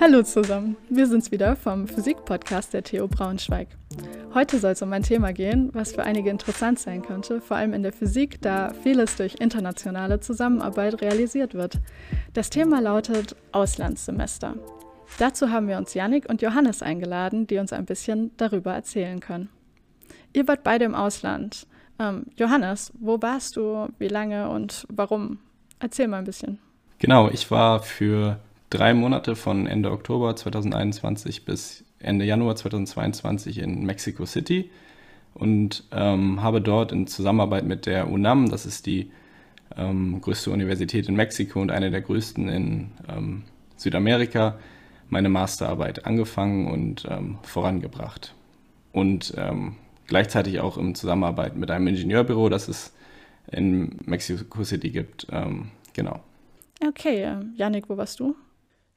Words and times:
Hallo 0.00 0.22
zusammen, 0.22 0.76
wir 0.88 1.06
sind's 1.06 1.30
wieder 1.30 1.56
vom 1.56 1.86
Physik-Podcast 1.86 2.72
der 2.72 2.82
TU 2.82 3.06
Braunschweig. 3.06 3.68
Heute 4.32 4.58
soll 4.58 4.72
es 4.72 4.82
um 4.82 4.92
ein 4.92 5.02
Thema 5.02 5.32
gehen, 5.32 5.70
was 5.72 5.92
für 5.92 6.02
einige 6.02 6.30
interessant 6.30 6.78
sein 6.78 7.02
könnte, 7.02 7.40
vor 7.40 7.56
allem 7.56 7.74
in 7.74 7.82
der 7.82 7.92
Physik, 7.92 8.40
da 8.40 8.72
vieles 8.82 9.16
durch 9.16 9.36
internationale 9.40 10.20
Zusammenarbeit 10.20 11.02
realisiert 11.02 11.54
wird. 11.54 11.78
Das 12.32 12.50
Thema 12.50 12.80
lautet 12.80 13.36
Auslandssemester. 13.52 14.54
Dazu 15.18 15.50
haben 15.50 15.68
wir 15.68 15.76
uns 15.76 15.94
Yannick 15.94 16.28
und 16.28 16.42
Johannes 16.42 16.82
eingeladen, 16.82 17.46
die 17.46 17.58
uns 17.58 17.72
ein 17.72 17.84
bisschen 17.84 18.30
darüber 18.36 18.72
erzählen 18.72 19.20
können. 19.20 19.48
Ihr 20.32 20.46
wart 20.48 20.62
beide 20.62 20.84
im 20.84 20.94
Ausland. 20.94 21.66
Ähm, 21.98 22.26
Johannes, 22.36 22.92
wo 22.98 23.20
warst 23.20 23.56
du, 23.56 23.88
wie 23.98 24.08
lange 24.08 24.48
und 24.48 24.86
warum? 24.88 25.38
Erzähl 25.78 26.08
mal 26.08 26.18
ein 26.18 26.24
bisschen. 26.24 26.58
Genau, 26.98 27.28
ich 27.30 27.50
war 27.50 27.82
für 27.82 28.38
drei 28.70 28.94
Monate 28.94 29.36
von 29.36 29.66
Ende 29.66 29.90
Oktober 29.90 30.34
2021 30.36 31.44
bis 31.44 31.84
Ende 31.98 32.24
Januar 32.24 32.56
2022 32.56 33.58
in 33.58 33.84
Mexico 33.84 34.24
City 34.24 34.70
und 35.34 35.84
ähm, 35.92 36.42
habe 36.42 36.60
dort 36.60 36.92
in 36.92 37.06
Zusammenarbeit 37.06 37.64
mit 37.64 37.86
der 37.86 38.08
UNAM, 38.10 38.48
das 38.48 38.66
ist 38.66 38.86
die 38.86 39.10
ähm, 39.76 40.20
größte 40.20 40.50
Universität 40.50 41.08
in 41.08 41.16
Mexiko 41.16 41.60
und 41.60 41.70
eine 41.70 41.90
der 41.90 42.00
größten 42.00 42.48
in 42.48 42.90
ähm, 43.08 43.42
Südamerika, 43.76 44.58
meine 45.08 45.28
Masterarbeit 45.28 46.06
angefangen 46.06 46.68
und 46.68 47.06
ähm, 47.10 47.38
vorangebracht. 47.42 48.34
Und 48.92 49.34
ähm, 49.36 49.76
gleichzeitig 50.06 50.60
auch 50.60 50.78
in 50.78 50.94
Zusammenarbeit 50.94 51.56
mit 51.56 51.70
einem 51.70 51.88
Ingenieurbüro, 51.88 52.48
das 52.48 52.68
es 52.68 52.92
in 53.50 53.96
Mexico 54.04 54.64
City 54.64 54.90
gibt. 54.90 55.26
Ähm, 55.30 55.70
genau. 55.92 56.20
Okay, 56.86 57.36
Janik, 57.56 57.88
wo 57.88 57.96
warst 57.96 58.20
du? 58.20 58.34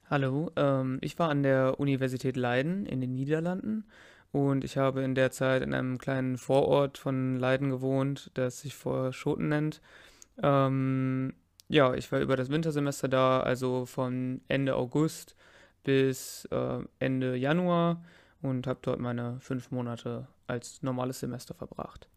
Hallo, 0.09 0.51
ähm, 0.55 0.99
ich 1.01 1.17
war 1.17 1.29
an 1.29 1.43
der 1.43 1.79
Universität 1.79 2.35
Leiden 2.35 2.85
in 2.85 3.01
den 3.01 3.15
Niederlanden 3.15 3.85
und 4.31 4.63
ich 4.63 4.77
habe 4.77 5.01
in 5.01 5.15
der 5.15 5.31
Zeit 5.31 5.61
in 5.61 5.73
einem 5.73 5.97
kleinen 5.97 6.37
Vorort 6.37 6.97
von 6.97 7.37
Leiden 7.37 7.69
gewohnt, 7.69 8.29
das 8.33 8.61
sich 8.61 8.75
vor 8.75 9.13
Schoten 9.13 9.49
nennt. 9.49 9.81
Ähm, 10.41 11.33
ja, 11.69 11.93
ich 11.93 12.11
war 12.11 12.19
über 12.19 12.35
das 12.35 12.49
Wintersemester 12.49 13.07
da, 13.07 13.39
also 13.39 13.85
von 13.85 14.41
Ende 14.47 14.75
August 14.75 15.35
bis 15.83 16.45
äh, 16.51 16.79
Ende 16.99 17.35
Januar 17.35 18.03
und 18.41 18.67
habe 18.67 18.79
dort 18.81 18.99
meine 18.99 19.37
fünf 19.39 19.71
Monate 19.71 20.27
als 20.47 20.83
normales 20.83 21.19
Semester 21.19 21.53
verbracht. 21.53 22.07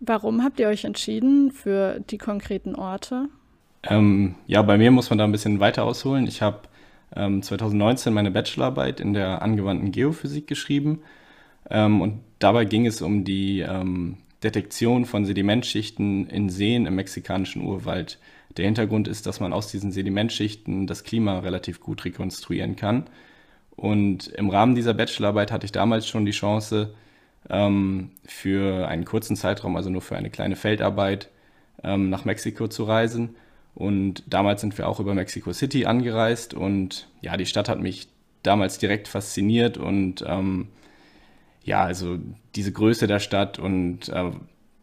Warum 0.00 0.42
habt 0.42 0.60
ihr 0.60 0.68
euch 0.68 0.84
entschieden 0.84 1.50
für 1.50 2.00
die 2.00 2.18
konkreten 2.18 2.74
Orte? 2.74 3.28
Ähm, 3.84 4.36
ja, 4.46 4.62
bei 4.62 4.78
mir 4.78 4.90
muss 4.90 5.10
man 5.10 5.18
da 5.18 5.24
ein 5.24 5.32
bisschen 5.32 5.60
weiter 5.60 5.84
ausholen. 5.84 6.26
Ich 6.26 6.42
habe 6.42 6.62
ähm, 7.16 7.42
2019 7.42 8.12
meine 8.12 8.30
Bachelorarbeit 8.30 9.00
in 9.00 9.12
der 9.12 9.42
angewandten 9.42 9.92
Geophysik 9.92 10.46
geschrieben. 10.46 11.02
Ähm, 11.70 12.00
und 12.00 12.20
dabei 12.38 12.64
ging 12.64 12.86
es 12.86 13.02
um 13.02 13.24
die 13.24 13.60
ähm, 13.60 14.18
Detektion 14.42 15.04
von 15.04 15.24
Sedimentschichten 15.24 16.28
in 16.28 16.48
Seen 16.50 16.86
im 16.86 16.94
mexikanischen 16.94 17.62
Urwald. 17.62 18.18
Der 18.56 18.64
Hintergrund 18.64 19.08
ist, 19.08 19.26
dass 19.26 19.40
man 19.40 19.52
aus 19.52 19.68
diesen 19.68 19.92
Sedimentschichten 19.92 20.86
das 20.86 21.04
Klima 21.04 21.38
relativ 21.38 21.80
gut 21.80 22.04
rekonstruieren 22.04 22.76
kann. 22.76 23.06
Und 23.76 24.28
im 24.28 24.50
Rahmen 24.50 24.74
dieser 24.74 24.94
Bachelorarbeit 24.94 25.52
hatte 25.52 25.64
ich 25.64 25.72
damals 25.72 26.06
schon 26.06 26.26
die 26.26 26.32
Chance, 26.32 26.94
ähm, 27.48 28.10
für 28.24 28.86
einen 28.88 29.04
kurzen 29.04 29.36
Zeitraum, 29.36 29.76
also 29.76 29.90
nur 29.90 30.02
für 30.02 30.16
eine 30.16 30.30
kleine 30.30 30.56
Feldarbeit, 30.56 31.28
ähm, 31.82 32.10
nach 32.10 32.24
Mexiko 32.24 32.68
zu 32.68 32.84
reisen 32.84 33.36
und 33.74 34.22
damals 34.26 34.60
sind 34.60 34.76
wir 34.76 34.88
auch 34.88 35.00
über 35.00 35.14
Mexico 35.14 35.52
City 35.52 35.86
angereist 35.86 36.54
und 36.54 37.08
ja, 37.20 37.36
die 37.36 37.46
Stadt 37.46 37.68
hat 37.68 37.80
mich 37.80 38.08
damals 38.42 38.78
direkt 38.78 39.08
fasziniert 39.08 39.78
und 39.78 40.24
ähm, 40.26 40.68
ja, 41.64 41.84
also 41.84 42.18
diese 42.54 42.72
Größe 42.72 43.06
der 43.06 43.20
Stadt 43.20 43.58
und 43.58 44.08
äh, 44.08 44.30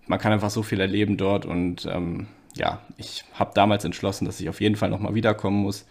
man 0.08 0.20
kann 0.20 0.32
einfach 0.32 0.50
so 0.50 0.64
viel 0.64 0.80
erleben 0.80 1.18
dort 1.18 1.46
und 1.46 1.86
ähm, 1.86 2.28
ja, 2.56 2.82
ich 2.98 3.24
habe 3.34 3.52
damals 3.54 3.86
entschlossen, 3.86 4.26
dass 4.26 4.40
ich 4.40 4.50
auf 4.50 4.62
jeden 4.62 4.76
Fall 4.76 4.90
nochmal 4.90 5.16
wiederkommen 5.16 5.62
muss 5.62 5.86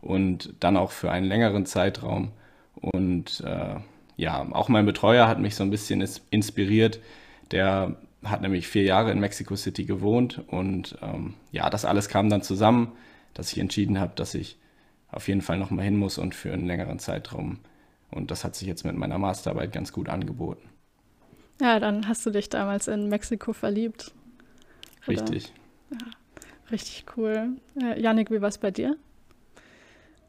und 0.00 0.54
dann 0.60 0.76
auch 0.76 0.90
für 0.90 1.10
einen 1.10 1.26
längeren 1.26 1.66
Zeitraum. 1.66 2.32
Und 2.74 3.42
äh, 3.46 3.76
ja, 4.16 4.46
auch 4.52 4.68
mein 4.68 4.86
Betreuer 4.86 5.28
hat 5.28 5.38
mich 5.40 5.54
so 5.54 5.62
ein 5.62 5.70
bisschen 5.70 6.06
inspiriert, 6.30 7.00
der 7.50 7.96
hat 8.24 8.42
nämlich 8.42 8.68
vier 8.68 8.82
Jahre 8.82 9.10
in 9.10 9.20
Mexico 9.20 9.56
City 9.56 9.84
gewohnt 9.84 10.42
und 10.48 10.98
ähm, 11.02 11.34
ja, 11.52 11.70
das 11.70 11.84
alles 11.84 12.08
kam 12.08 12.28
dann 12.28 12.42
zusammen, 12.42 12.92
dass 13.34 13.52
ich 13.52 13.58
entschieden 13.58 13.98
habe, 13.98 14.12
dass 14.14 14.34
ich 14.34 14.58
auf 15.10 15.28
jeden 15.28 15.40
Fall 15.40 15.58
nochmal 15.58 15.84
hin 15.84 15.96
muss 15.96 16.18
und 16.18 16.34
für 16.34 16.52
einen 16.52 16.66
längeren 16.66 16.98
Zeitraum. 16.98 17.58
Und 18.10 18.30
das 18.30 18.44
hat 18.44 18.56
sich 18.56 18.68
jetzt 18.68 18.84
mit 18.84 18.96
meiner 18.96 19.18
Masterarbeit 19.18 19.72
ganz 19.72 19.92
gut 19.92 20.08
angeboten. 20.08 20.68
Ja, 21.60 21.78
dann 21.78 22.08
hast 22.08 22.24
du 22.26 22.30
dich 22.30 22.48
damals 22.48 22.88
in 22.88 23.08
Mexiko 23.08 23.52
verliebt. 23.52 24.12
Richtig. 25.06 25.52
Ja, 25.90 25.98
richtig 26.70 27.04
cool. 27.16 27.56
Äh, 27.80 28.00
Janik, 28.00 28.30
wie 28.30 28.40
war 28.40 28.48
es 28.48 28.58
bei 28.58 28.70
dir? 28.70 28.96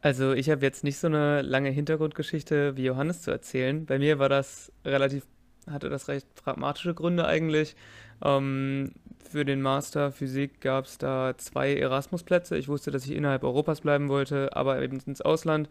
Also 0.01 0.34
ich 0.34 0.50
habe 0.50 0.62
jetzt 0.62 0.84
nicht 0.84 0.97
so 0.97 1.07
eine 1.07 1.41
lange 1.41 1.69
Hintergrundgeschichte 1.69 2.75
wie 2.75 2.85
Johannes 2.85 3.22
zu 3.22 3.31
erzählen. 3.31 3.85
Bei 3.85 4.00
mir 4.00 4.18
war 4.18 4.30
das 4.30 4.72
relativ 4.84 5.25
hatte 5.70 5.90
das 5.90 6.08
recht 6.08 6.28
pragmatische 6.36 6.94
Gründe 6.94 7.26
eigentlich. 7.26 7.76
Ähm, 8.24 8.92
für 9.30 9.46
den 9.46 9.62
Master 9.62 10.12
Physik 10.12 10.62
gab 10.62 10.86
es 10.86 10.98
da 10.98 11.34
zwei 11.38 11.76
Erasmus-Plätze. 11.76 12.58
Ich 12.58 12.68
wusste, 12.68 12.92
dass 12.92 13.06
ich 13.06 13.12
innerhalb 13.12 13.44
Europas 13.44 13.82
bleiben 13.82 14.10
wollte, 14.10 14.56
aber 14.56 14.82
eben 14.82 15.00
ins 15.06 15.22
Ausland. 15.22 15.70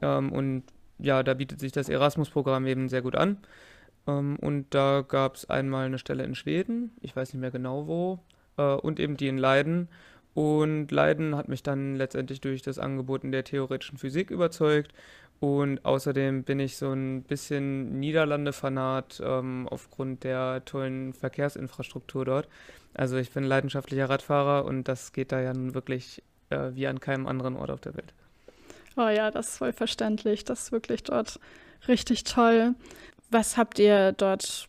Ähm, 0.00 0.32
und 0.32 0.64
ja, 0.98 1.22
da 1.22 1.34
bietet 1.34 1.60
sich 1.60 1.72
das 1.72 1.88
Erasmus-Programm 1.88 2.66
eben 2.66 2.88
sehr 2.88 3.02
gut 3.02 3.16
an. 3.16 3.38
Ähm, 4.06 4.36
und 4.40 4.66
da 4.70 5.04
gab 5.06 5.36
es 5.36 5.48
einmal 5.48 5.86
eine 5.86 5.98
Stelle 5.98 6.24
in 6.24 6.34
Schweden, 6.34 6.92
ich 7.00 7.14
weiß 7.14 7.32
nicht 7.32 7.40
mehr 7.40 7.50
genau 7.50 7.86
wo, 7.86 8.20
äh, 8.56 8.74
und 8.74 9.00
eben 9.00 9.16
die 9.16 9.28
in 9.28 9.38
Leiden. 9.38 9.88
Und 10.34 10.90
Leiden 10.90 11.36
hat 11.36 11.48
mich 11.48 11.62
dann 11.62 11.94
letztendlich 11.96 12.40
durch 12.40 12.62
das 12.62 12.78
Angebot 12.78 13.22
in 13.22 13.32
der 13.32 13.44
theoretischen 13.44 13.98
Physik 13.98 14.30
überzeugt. 14.30 14.92
Und 15.42 15.84
außerdem 15.84 16.44
bin 16.44 16.60
ich 16.60 16.76
so 16.76 16.92
ein 16.92 17.24
bisschen 17.24 17.98
Niederlande-Fanat 17.98 19.20
ähm, 19.24 19.66
aufgrund 19.68 20.22
der 20.22 20.64
tollen 20.64 21.14
Verkehrsinfrastruktur 21.14 22.24
dort. 22.24 22.48
Also 22.94 23.16
ich 23.16 23.32
bin 23.32 23.42
leidenschaftlicher 23.42 24.08
Radfahrer 24.08 24.64
und 24.64 24.86
das 24.86 25.12
geht 25.12 25.32
da 25.32 25.40
ja 25.40 25.52
nun 25.52 25.74
wirklich 25.74 26.22
äh, 26.50 26.70
wie 26.74 26.86
an 26.86 27.00
keinem 27.00 27.26
anderen 27.26 27.56
Ort 27.56 27.72
auf 27.72 27.80
der 27.80 27.96
Welt. 27.96 28.14
Oh 28.96 29.08
ja, 29.08 29.32
das 29.32 29.48
ist 29.48 29.58
voll 29.58 29.72
verständlich. 29.72 30.44
Das 30.44 30.62
ist 30.62 30.70
wirklich 30.70 31.02
dort 31.02 31.40
richtig 31.88 32.22
toll. 32.22 32.76
Was 33.32 33.56
habt 33.56 33.80
ihr 33.80 34.12
dort 34.12 34.68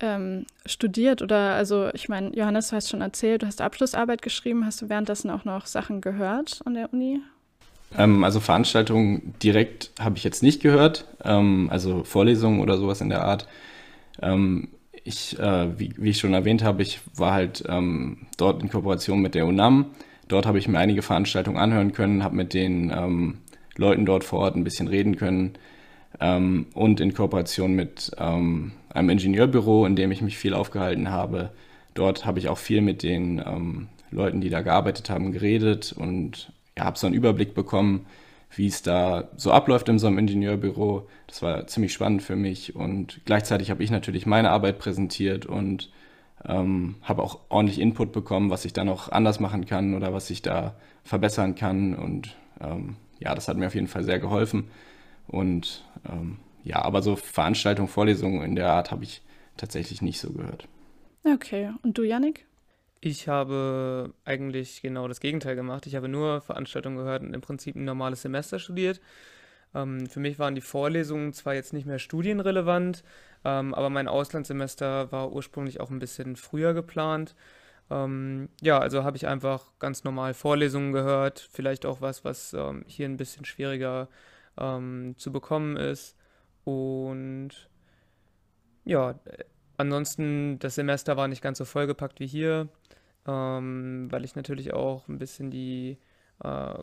ähm, 0.00 0.46
studiert? 0.64 1.20
Oder 1.20 1.52
also 1.52 1.90
ich 1.92 2.08
meine, 2.08 2.34
Johannes, 2.34 2.70
du 2.70 2.76
hast 2.76 2.88
schon 2.88 3.02
erzählt, 3.02 3.42
du 3.42 3.46
hast 3.46 3.60
Abschlussarbeit 3.60 4.22
geschrieben. 4.22 4.64
Hast 4.64 4.80
du 4.80 4.88
währenddessen 4.88 5.28
auch 5.28 5.44
noch 5.44 5.66
Sachen 5.66 6.00
gehört 6.00 6.62
an 6.64 6.72
der 6.72 6.90
Uni? 6.94 7.20
Ähm, 7.96 8.24
also 8.24 8.40
Veranstaltungen 8.40 9.34
direkt 9.42 9.90
habe 9.98 10.16
ich 10.16 10.24
jetzt 10.24 10.42
nicht 10.42 10.60
gehört, 10.60 11.06
ähm, 11.24 11.68
also 11.70 12.04
Vorlesungen 12.04 12.60
oder 12.60 12.76
sowas 12.76 13.00
in 13.00 13.08
der 13.08 13.24
Art. 13.24 13.48
Ähm, 14.20 14.68
ich, 15.04 15.38
äh, 15.38 15.78
wie, 15.78 15.94
wie, 15.96 16.10
ich 16.10 16.18
schon 16.18 16.34
erwähnt 16.34 16.62
habe, 16.62 16.82
ich 16.82 17.00
war 17.14 17.32
halt 17.32 17.64
ähm, 17.68 18.26
dort 18.36 18.62
in 18.62 18.68
Kooperation 18.68 19.20
mit 19.20 19.34
der 19.34 19.46
UNAM. 19.46 19.86
Dort 20.28 20.44
habe 20.44 20.58
ich 20.58 20.68
mir 20.68 20.78
einige 20.78 21.00
Veranstaltungen 21.00 21.56
anhören 21.56 21.92
können, 21.92 22.22
habe 22.22 22.36
mit 22.36 22.52
den 22.52 22.90
ähm, 22.90 23.38
Leuten 23.76 24.04
dort 24.04 24.24
vor 24.24 24.40
Ort 24.40 24.56
ein 24.56 24.64
bisschen 24.64 24.88
reden 24.88 25.16
können 25.16 25.54
ähm, 26.20 26.66
und 26.74 27.00
in 27.00 27.14
Kooperation 27.14 27.72
mit 27.74 28.12
einem 28.18 28.72
Ingenieurbüro, 29.10 29.86
in 29.86 29.94
dem 29.94 30.10
ich 30.10 30.20
mich 30.20 30.36
viel 30.36 30.52
aufgehalten 30.52 31.10
habe. 31.10 31.50
Dort 31.94 32.26
habe 32.26 32.38
ich 32.38 32.48
auch 32.48 32.58
viel 32.58 32.80
mit 32.80 33.02
den 33.02 33.88
Leuten, 34.10 34.40
die 34.40 34.50
da 34.50 34.62
gearbeitet 34.62 35.10
haben, 35.10 35.32
geredet 35.32 35.94
und 35.96 36.52
ja, 36.78 36.84
habe 36.84 36.98
so 36.98 37.06
einen 37.06 37.16
Überblick 37.16 37.54
bekommen, 37.54 38.06
wie 38.54 38.68
es 38.68 38.82
da 38.82 39.28
so 39.36 39.52
abläuft 39.52 39.88
in 39.88 39.98
so 39.98 40.06
einem 40.06 40.18
Ingenieurbüro. 40.18 41.08
Das 41.26 41.42
war 41.42 41.66
ziemlich 41.66 41.92
spannend 41.92 42.22
für 42.22 42.36
mich 42.36 42.74
und 42.74 43.20
gleichzeitig 43.24 43.70
habe 43.70 43.82
ich 43.82 43.90
natürlich 43.90 44.26
meine 44.26 44.50
Arbeit 44.50 44.78
präsentiert 44.78 45.44
und 45.44 45.90
ähm, 46.44 46.94
habe 47.02 47.22
auch 47.22 47.40
ordentlich 47.48 47.80
Input 47.80 48.12
bekommen, 48.12 48.50
was 48.50 48.64
ich 48.64 48.72
da 48.72 48.84
noch 48.84 49.10
anders 49.10 49.40
machen 49.40 49.66
kann 49.66 49.94
oder 49.94 50.14
was 50.14 50.30
ich 50.30 50.40
da 50.40 50.76
verbessern 51.02 51.56
kann 51.56 51.94
und 51.94 52.36
ähm, 52.60 52.96
ja, 53.18 53.34
das 53.34 53.48
hat 53.48 53.56
mir 53.56 53.66
auf 53.66 53.74
jeden 53.74 53.88
Fall 53.88 54.04
sehr 54.04 54.20
geholfen 54.20 54.70
und 55.26 55.84
ähm, 56.08 56.38
ja, 56.62 56.82
aber 56.82 57.02
so 57.02 57.16
Veranstaltungen, 57.16 57.88
Vorlesungen 57.88 58.42
in 58.42 58.54
der 58.54 58.70
Art 58.70 58.92
habe 58.92 59.02
ich 59.02 59.22
tatsächlich 59.56 60.00
nicht 60.00 60.20
so 60.20 60.30
gehört. 60.30 60.68
Okay, 61.24 61.70
und 61.82 61.98
du, 61.98 62.04
Yannick? 62.04 62.47
Ich 63.00 63.28
habe 63.28 64.12
eigentlich 64.24 64.82
genau 64.82 65.06
das 65.06 65.20
Gegenteil 65.20 65.54
gemacht. 65.54 65.86
Ich 65.86 65.94
habe 65.94 66.08
nur 66.08 66.40
Veranstaltungen 66.40 66.96
gehört 66.96 67.22
und 67.22 67.32
im 67.32 67.40
Prinzip 67.40 67.76
ein 67.76 67.84
normales 67.84 68.22
Semester 68.22 68.58
studiert. 68.58 69.00
Ähm, 69.74 70.06
für 70.06 70.20
mich 70.20 70.38
waren 70.38 70.54
die 70.54 70.60
Vorlesungen 70.60 71.32
zwar 71.32 71.54
jetzt 71.54 71.72
nicht 71.72 71.86
mehr 71.86 71.98
studienrelevant, 71.98 73.04
ähm, 73.44 73.74
aber 73.74 73.90
mein 73.90 74.08
Auslandssemester 74.08 75.12
war 75.12 75.32
ursprünglich 75.32 75.80
auch 75.80 75.90
ein 75.90 75.98
bisschen 76.00 76.36
früher 76.36 76.74
geplant. 76.74 77.36
Ähm, 77.90 78.48
ja, 78.60 78.78
also 78.78 79.04
habe 79.04 79.16
ich 79.16 79.26
einfach 79.26 79.72
ganz 79.78 80.04
normal 80.04 80.34
Vorlesungen 80.34 80.92
gehört, 80.92 81.48
vielleicht 81.52 81.86
auch 81.86 82.00
was, 82.00 82.24
was 82.24 82.52
ähm, 82.54 82.84
hier 82.86 83.06
ein 83.08 83.16
bisschen 83.16 83.44
schwieriger 83.44 84.08
ähm, 84.58 85.14
zu 85.18 85.32
bekommen 85.32 85.76
ist. 85.76 86.16
Und 86.64 87.50
ja, 88.84 89.18
ansonsten 89.78 90.58
das 90.58 90.74
Semester 90.74 91.16
war 91.16 91.28
nicht 91.28 91.42
ganz 91.42 91.58
so 91.58 91.64
vollgepackt 91.64 92.20
wie 92.20 92.26
hier, 92.26 92.68
ähm, 93.26 94.08
weil 94.10 94.24
ich 94.24 94.36
natürlich 94.36 94.74
auch 94.74 95.08
ein 95.08 95.18
bisschen 95.18 95.50
die 95.50 95.98
äh, 96.44 96.74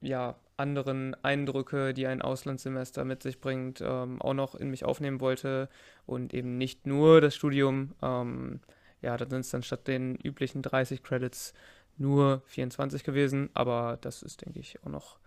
ja, 0.00 0.36
anderen 0.56 1.14
Eindrücke, 1.22 1.94
die 1.94 2.06
ein 2.06 2.22
Auslandssemester 2.22 3.04
mit 3.04 3.22
sich 3.22 3.40
bringt, 3.40 3.80
ähm, 3.80 4.20
auch 4.20 4.34
noch 4.34 4.54
in 4.54 4.70
mich 4.70 4.84
aufnehmen 4.84 5.20
wollte 5.20 5.68
und 6.06 6.34
eben 6.34 6.58
nicht 6.58 6.86
nur 6.86 7.20
das 7.20 7.34
Studium. 7.34 7.94
Ähm, 8.02 8.60
ja, 9.02 9.16
dann 9.16 9.30
sind 9.30 9.40
es 9.40 9.50
dann 9.50 9.62
statt 9.62 9.88
den 9.88 10.16
üblichen 10.16 10.62
30 10.62 11.02
Credits 11.02 11.54
nur 11.96 12.42
24 12.46 13.04
gewesen, 13.04 13.50
aber 13.54 13.98
das 14.00 14.22
ist, 14.22 14.44
denke 14.44 14.58
ich, 14.60 14.82
auch 14.84 14.90
noch 14.90 15.18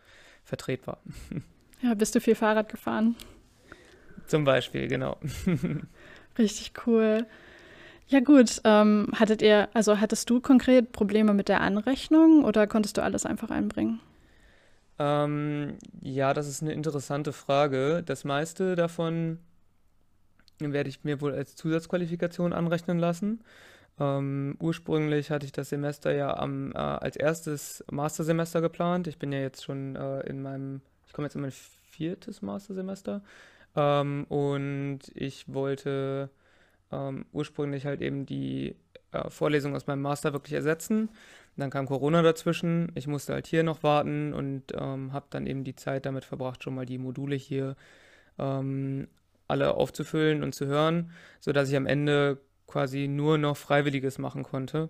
vertretbar. 0.44 1.02
Ja, 1.82 1.96
bist 1.96 2.16
du 2.16 2.22
viel 2.22 2.36
Fahrrad 2.36 2.70
gefahren? 2.70 3.18
Zum 4.28 4.46
Beispiel, 4.46 4.88
genau. 4.88 5.20
Richtig 6.38 6.74
cool. 6.86 7.26
Ja 8.08 8.20
gut, 8.20 8.62
ähm, 8.64 9.08
hattet 9.16 9.42
ihr, 9.42 9.70
also 9.74 10.00
hattest 10.00 10.30
du 10.30 10.40
konkret 10.40 10.92
Probleme 10.92 11.34
mit 11.34 11.50
der 11.50 11.62
Anrechnung 11.62 12.44
oder 12.44 12.68
konntest 12.68 12.98
du 12.98 13.04
alles 13.04 13.26
einfach 13.26 13.50
einbringen? 13.50 14.00
Ähm, 15.00 15.78
ja, 16.02 16.34
das 16.34 16.48
ist 16.48 16.62
eine 16.62 16.74
interessante 16.74 17.34
Frage. 17.34 18.04
Das 18.06 18.24
meiste 18.24 18.76
davon 18.76 19.40
werde 20.60 20.90
ich 20.90 21.04
mir 21.04 21.22
wohl 21.22 21.34
als 21.34 21.56
Zusatzqualifikation 21.56 22.54
anrechnen 22.54 23.00
lassen. 23.00 23.44
Ähm, 24.00 24.56
ursprünglich 24.60 25.32
hatte 25.32 25.46
ich 25.46 25.52
das 25.52 25.70
Semester 25.70 26.14
ja 26.14 26.36
am, 26.38 26.72
äh, 26.74 26.78
als 26.78 27.16
erstes 27.16 27.84
Mastersemester 27.92 28.62
geplant. 28.62 29.08
Ich 29.08 29.20
bin 29.20 29.32
ja 29.32 29.40
jetzt 29.40 29.64
schon 29.64 29.96
äh, 29.96 30.22
in 30.22 30.42
meinem, 30.42 30.82
ich 31.08 31.14
komme 31.14 31.28
jetzt 31.28 31.36
in 31.36 31.42
mein 31.42 31.52
viertes 31.52 32.42
Mastersemester. 32.42 33.22
Ähm, 33.76 34.26
und 34.30 35.00
ich 35.16 35.52
wollte 35.54 36.30
ähm, 36.92 37.26
ursprünglich 37.32 37.86
halt 37.86 38.02
eben 38.02 38.26
die 38.26 38.76
äh, 39.12 39.30
Vorlesung 39.30 39.76
aus 39.76 39.88
meinem 39.88 40.02
Master 40.02 40.34
wirklich 40.34 40.54
ersetzen. 40.54 41.10
Dann 41.56 41.70
kam 41.70 41.86
Corona 41.88 42.22
dazwischen. 42.22 42.92
Ich 42.96 43.08
musste 43.08 43.34
halt 43.34 43.48
hier 43.48 43.64
noch 43.64 43.84
warten 43.84 44.34
und 44.34 44.74
ähm, 44.76 45.14
habe 45.14 45.28
dann 45.30 45.46
eben 45.48 45.64
die 45.64 45.76
Zeit 45.76 46.06
damit 46.06 46.26
verbracht, 46.26 46.64
schon 46.64 46.76
mal 46.76 46.86
die 46.86 46.98
Module 46.98 47.36
hier 47.36 47.76
ähm, 48.40 49.08
alle 49.48 49.76
aufzufüllen 49.76 50.44
und 50.44 50.56
zu 50.56 50.66
hören, 50.66 51.12
sodass 51.40 51.70
ich 51.70 51.76
am 51.76 51.86
Ende 51.86 52.40
quasi 52.68 53.08
nur 53.08 53.38
noch 53.38 53.58
Freiwilliges 53.58 54.18
machen 54.18 54.44
konnte. 54.44 54.90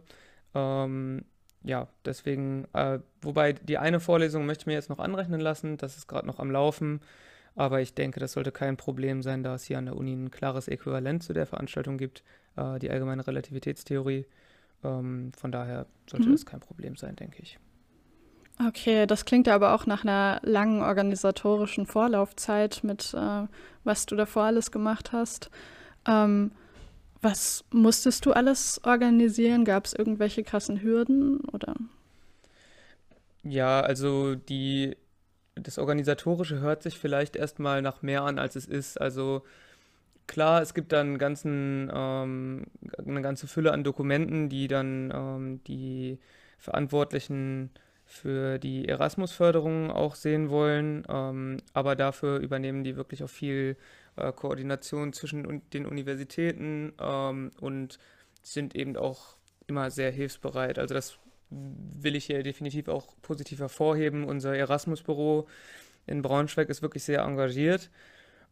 Ähm, 0.56 1.26
ja, 1.64 1.88
deswegen, 2.06 2.66
äh, 2.74 3.00
wobei 3.22 3.54
die 3.54 3.78
eine 3.78 4.00
Vorlesung 4.00 4.46
möchte 4.46 4.64
ich 4.64 4.68
mir 4.68 4.74
jetzt 4.74 4.90
noch 4.90 5.00
anrechnen 5.00 5.40
lassen, 5.40 5.78
das 5.78 5.98
ist 5.98 6.08
gerade 6.08 6.28
noch 6.28 6.40
am 6.40 6.52
Laufen, 6.52 7.02
aber 7.56 7.82
ich 7.82 7.94
denke, 7.94 8.20
das 8.20 8.34
sollte 8.34 8.52
kein 8.52 8.78
Problem 8.78 9.22
sein, 9.22 9.44
da 9.44 9.56
es 9.56 9.64
hier 9.64 9.78
an 9.78 9.86
der 9.86 9.96
Uni 9.96 10.14
ein 10.14 10.32
klares 10.32 10.68
Äquivalent 10.68 11.24
zu 11.24 11.34
der 11.34 11.46
Veranstaltung 11.46 11.98
gibt, 11.98 12.24
äh, 12.56 12.80
die 12.80 12.90
allgemeine 12.90 13.26
Relativitätstheorie. 13.26 14.26
Ähm, 14.84 15.32
von 15.38 15.52
daher 15.52 15.86
sollte 16.10 16.28
mhm. 16.28 16.34
das 16.34 16.46
kein 16.46 16.60
Problem 16.60 16.96
sein, 16.96 17.16
denke 17.16 17.42
ich. 17.42 17.60
Okay, 18.68 19.08
das 19.08 19.26
klingt 19.26 19.48
ja 19.48 19.56
aber 19.56 19.74
auch 19.74 19.86
nach 19.86 20.04
einer 20.04 20.40
langen 20.44 20.82
organisatorischen 20.82 21.86
Vorlaufzeit 21.86 22.82
mit, 22.84 23.14
äh, 23.14 23.48
was 23.84 24.06
du 24.06 24.16
davor 24.16 24.44
alles 24.44 24.72
gemacht 24.72 25.12
hast. 25.12 25.50
Ähm, 26.08 26.52
was 27.22 27.64
musstest 27.72 28.26
du 28.26 28.34
alles 28.34 28.82
organisieren? 28.84 29.66
Gab 29.66 29.86
es 29.86 29.94
irgendwelche 29.94 30.44
krassen 30.44 30.82
Hürden 30.82 31.40
oder? 31.52 31.76
Ja, 33.44 33.82
also 33.82 34.36
die, 34.36 34.96
das 35.56 35.78
Organisatorische 35.78 36.60
hört 36.60 36.84
sich 36.84 36.98
vielleicht 36.98 37.36
erstmal 37.36 37.82
nach 37.82 38.02
mehr 38.02 38.24
an, 38.24 38.40
als 38.40 38.56
es 38.56 38.66
ist. 38.66 39.00
Also 39.00 39.44
klar, 40.28 40.62
es 40.62 40.74
gibt 40.74 40.92
dann 40.92 41.18
ganzen, 41.18 41.92
ähm, 41.94 42.66
eine 43.06 43.22
ganze 43.22 43.48
Fülle 43.48 43.72
an 43.72 43.84
Dokumenten, 43.84 44.50
die 44.50 44.68
dann 44.68 45.12
ähm, 45.14 45.64
die 45.66 46.20
Verantwortlichen 46.58 47.72
für 48.06 48.60
die 48.60 48.88
Erasmus-Förderung 48.88 49.92
auch 49.92 50.16
sehen 50.16 50.50
wollen, 50.50 51.04
ähm, 51.10 51.58
aber 51.74 51.96
dafür 51.96 52.40
übernehmen 52.40 52.84
die 52.84 52.96
wirklich 52.96 53.24
auch 53.24 53.30
viel 53.30 53.78
äh, 54.16 54.32
Koordination 54.32 55.14
zwischen 55.14 55.62
den 55.72 55.86
Universitäten 55.86 56.94
ähm, 57.00 57.52
und 57.60 58.00
sind 58.42 58.76
eben 58.76 58.98
auch 58.98 59.38
immer 59.68 59.90
sehr 59.90 60.12
hilfsbereit. 60.12 60.78
Also 60.80 60.94
das 60.94 61.18
will 62.00 62.16
ich 62.16 62.26
hier 62.26 62.44
definitiv 62.44 62.88
auch 62.88 63.14
positiv 63.22 63.60
hervorheben. 63.60 64.24
Unser 64.24 64.56
Erasmus-Büro 64.56 65.48
in 66.06 66.22
Braunschweig 66.22 66.70
ist 66.70 66.82
wirklich 66.82 67.04
sehr 67.04 67.22
engagiert 67.22 67.90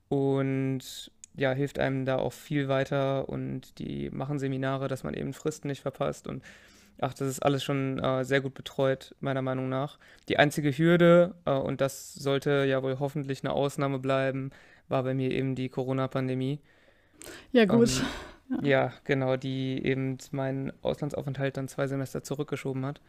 und 0.09 1.11
ja, 1.35 1.53
hilft 1.53 1.79
einem 1.79 2.05
da 2.05 2.17
auch 2.17 2.33
viel 2.33 2.67
weiter 2.67 3.29
und 3.29 3.79
die 3.79 4.09
machen 4.09 4.39
Seminare, 4.39 4.87
dass 4.87 5.03
man 5.03 5.13
eben 5.13 5.33
Fristen 5.33 5.67
nicht 5.67 5.81
verpasst 5.81 6.27
und 6.27 6.43
ach, 6.99 7.13
das 7.13 7.27
ist 7.27 7.39
alles 7.41 7.63
schon 7.63 7.99
äh, 7.99 8.23
sehr 8.23 8.41
gut 8.41 8.53
betreut, 8.53 9.15
meiner 9.19 9.41
Meinung 9.41 9.69
nach. 9.69 9.97
Die 10.29 10.37
einzige 10.37 10.71
Hürde, 10.71 11.35
äh, 11.45 11.51
und 11.51 11.81
das 11.81 12.13
sollte 12.13 12.65
ja 12.67 12.83
wohl 12.83 12.99
hoffentlich 12.99 13.43
eine 13.43 13.53
Ausnahme 13.53 13.99
bleiben, 13.99 14.51
war 14.87 15.03
bei 15.03 15.13
mir 15.13 15.31
eben 15.31 15.55
die 15.55 15.69
Corona-Pandemie. 15.69 16.59
Ja, 17.51 17.65
gut. 17.65 17.89
Ähm, 17.89 18.05
ja. 18.51 18.67
ja, 18.67 18.93
genau, 19.03 19.37
die 19.37 19.83
eben 19.83 20.17
meinen 20.31 20.73
Auslandsaufenthalt 20.81 21.57
dann 21.57 21.67
zwei 21.67 21.87
Semester 21.87 22.23
zurückgeschoben 22.23 22.85
hat. 22.85 23.01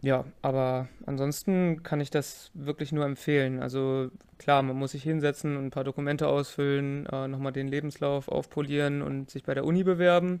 Ja, 0.00 0.24
aber 0.42 0.88
ansonsten 1.06 1.82
kann 1.82 2.00
ich 2.00 2.10
das 2.10 2.50
wirklich 2.52 2.92
nur 2.92 3.06
empfehlen. 3.06 3.62
Also 3.62 4.10
klar, 4.36 4.62
man 4.62 4.76
muss 4.76 4.92
sich 4.92 5.02
hinsetzen 5.02 5.56
und 5.56 5.66
ein 5.66 5.70
paar 5.70 5.84
Dokumente 5.84 6.28
ausfüllen, 6.28 7.06
äh, 7.06 7.26
nochmal 7.26 7.52
den 7.52 7.68
Lebenslauf 7.68 8.28
aufpolieren 8.28 9.00
und 9.00 9.30
sich 9.30 9.44
bei 9.44 9.54
der 9.54 9.64
Uni 9.64 9.82
bewerben. 9.82 10.40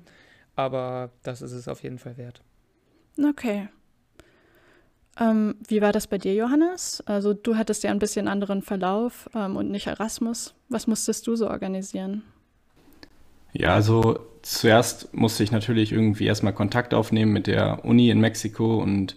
Aber 0.54 1.10
das 1.22 1.40
ist 1.40 1.52
es 1.52 1.66
auf 1.66 1.82
jeden 1.82 1.98
Fall 1.98 2.16
wert. 2.16 2.42
Okay. 3.18 3.68
Ähm, 5.18 5.54
wie 5.68 5.80
war 5.80 5.92
das 5.92 6.08
bei 6.08 6.18
dir, 6.18 6.34
Johannes? 6.34 7.02
Also 7.06 7.32
du 7.32 7.56
hattest 7.56 7.84
ja 7.84 7.90
ein 7.90 7.98
bisschen 8.00 8.28
anderen 8.28 8.60
Verlauf 8.60 9.30
ähm, 9.34 9.56
und 9.56 9.70
nicht 9.70 9.86
Erasmus. 9.86 10.54
Was 10.68 10.86
musstest 10.86 11.26
du 11.26 11.36
so 11.36 11.48
organisieren? 11.48 12.22
Ja, 13.56 13.74
also 13.74 14.18
zuerst 14.42 15.14
musste 15.14 15.44
ich 15.44 15.52
natürlich 15.52 15.92
irgendwie 15.92 16.26
erstmal 16.26 16.52
Kontakt 16.52 16.92
aufnehmen 16.92 17.32
mit 17.32 17.46
der 17.46 17.84
Uni 17.84 18.10
in 18.10 18.20
Mexiko 18.20 18.82
und 18.82 19.16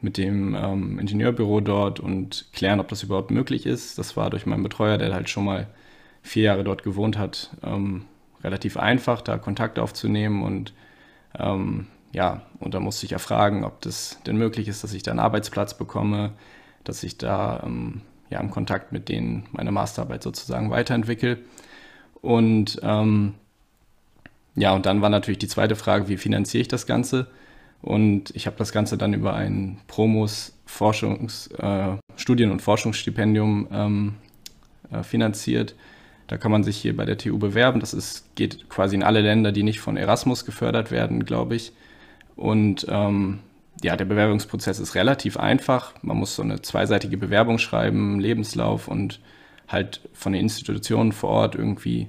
mit 0.00 0.18
dem 0.18 0.54
ähm, 0.54 0.98
Ingenieurbüro 1.00 1.60
dort 1.60 2.00
und 2.00 2.46
klären, 2.52 2.80
ob 2.80 2.88
das 2.88 3.02
überhaupt 3.02 3.30
möglich 3.32 3.66
ist. 3.66 3.98
Das 3.98 4.16
war 4.16 4.30
durch 4.30 4.46
meinen 4.46 4.62
Betreuer, 4.62 4.98
der 4.98 5.12
halt 5.12 5.28
schon 5.28 5.44
mal 5.44 5.66
vier 6.22 6.44
Jahre 6.44 6.64
dort 6.64 6.84
gewohnt 6.84 7.18
hat, 7.18 7.50
ähm, 7.64 8.04
relativ 8.44 8.76
einfach, 8.76 9.20
da 9.20 9.36
Kontakt 9.38 9.78
aufzunehmen 9.78 10.42
und 10.42 10.72
ähm, 11.38 11.88
ja, 12.12 12.42
und 12.60 12.74
da 12.74 12.80
musste 12.80 13.06
ich 13.06 13.12
ja 13.12 13.18
fragen, 13.18 13.64
ob 13.64 13.80
das 13.80 14.18
denn 14.26 14.36
möglich 14.36 14.68
ist, 14.68 14.84
dass 14.84 14.92
ich 14.92 15.02
da 15.02 15.10
einen 15.12 15.20
Arbeitsplatz 15.20 15.76
bekomme, 15.76 16.32
dass 16.84 17.02
ich 17.02 17.18
da 17.18 17.62
ähm, 17.64 18.02
ja 18.30 18.40
im 18.40 18.50
Kontakt 18.50 18.92
mit 18.92 19.08
denen 19.08 19.46
meine 19.52 19.72
Masterarbeit 19.72 20.22
sozusagen 20.22 20.70
weiterentwickle. 20.70 21.38
Und 22.20 22.78
ähm, 22.82 23.34
ja, 24.54 24.72
und 24.74 24.86
dann 24.86 25.00
war 25.02 25.08
natürlich 25.08 25.38
die 25.38 25.48
zweite 25.48 25.76
Frage, 25.76 26.08
wie 26.08 26.16
finanziere 26.16 26.62
ich 26.62 26.68
das 26.68 26.86
Ganze? 26.86 27.28
Und 27.80 28.30
ich 28.34 28.46
habe 28.46 28.56
das 28.56 28.72
Ganze 28.72 28.96
dann 28.96 29.12
über 29.12 29.34
ein 29.34 29.78
Promos 29.88 30.56
Forschungs, 30.66 31.48
äh, 31.58 31.96
Studien- 32.16 32.50
und 32.50 32.62
Forschungsstipendium 32.62 33.68
ähm, 33.72 34.14
äh, 34.90 35.02
finanziert. 35.02 35.74
Da 36.28 36.38
kann 36.38 36.52
man 36.52 36.64
sich 36.64 36.76
hier 36.76 36.96
bei 36.96 37.04
der 37.04 37.18
TU 37.18 37.38
bewerben. 37.38 37.80
Das 37.80 37.92
ist, 37.92 38.34
geht 38.36 38.68
quasi 38.70 38.94
in 38.94 39.02
alle 39.02 39.20
Länder, 39.20 39.52
die 39.52 39.64
nicht 39.64 39.80
von 39.80 39.96
Erasmus 39.96 40.44
gefördert 40.44 40.90
werden, 40.90 41.24
glaube 41.24 41.56
ich. 41.56 41.72
Und 42.36 42.86
ähm, 42.88 43.40
ja, 43.82 43.96
der 43.96 44.04
Bewerbungsprozess 44.04 44.78
ist 44.78 44.94
relativ 44.94 45.36
einfach. 45.36 45.94
Man 46.02 46.16
muss 46.16 46.36
so 46.36 46.42
eine 46.42 46.62
zweiseitige 46.62 47.16
Bewerbung 47.16 47.58
schreiben, 47.58 48.20
Lebenslauf 48.20 48.88
und 48.88 49.20
halt 49.68 50.00
von 50.12 50.32
den 50.32 50.42
Institutionen 50.42 51.12
vor 51.12 51.30
Ort 51.30 51.54
irgendwie 51.54 52.08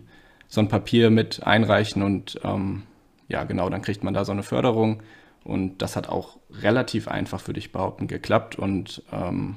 so 0.54 0.62
ein 0.62 0.68
Papier 0.68 1.10
mit 1.10 1.42
einreichen 1.42 2.04
und 2.04 2.40
ähm, 2.44 2.84
ja, 3.28 3.44
genau, 3.44 3.72
dann 3.72 3.82
kriegt 3.82 4.04
man 4.04 4.14
da 4.14 4.24
so 4.24 4.32
eine 4.32 4.44
Förderung. 4.44 5.02
Und 5.44 5.80
das 5.80 5.96
hat 5.96 6.08
auch 6.08 6.38
relativ 6.52 7.08
einfach, 7.08 7.48
würde 7.48 7.58
ich 7.58 7.72
behaupten, 7.72 8.06
geklappt. 8.06 8.60
Und 8.60 9.02
ähm, 9.12 9.56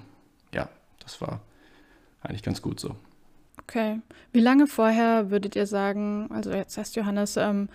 ja, 0.55 0.71
das 1.01 1.21
war 1.21 1.41
eigentlich 2.23 2.43
ganz 2.43 2.63
gut 2.63 2.81
so. 2.81 2.97
Okay. 3.63 4.01
Wie 4.33 4.41
lange 4.41 4.67
vorher 4.67 5.31
würdet 5.31 5.55
ihr 5.55 5.67
sagen, 5.67 6.31
also 6.33 6.51
jetzt 6.51 6.79
heißt 6.79 6.97
Johannes, 6.97 7.37
ähm, 7.37 7.69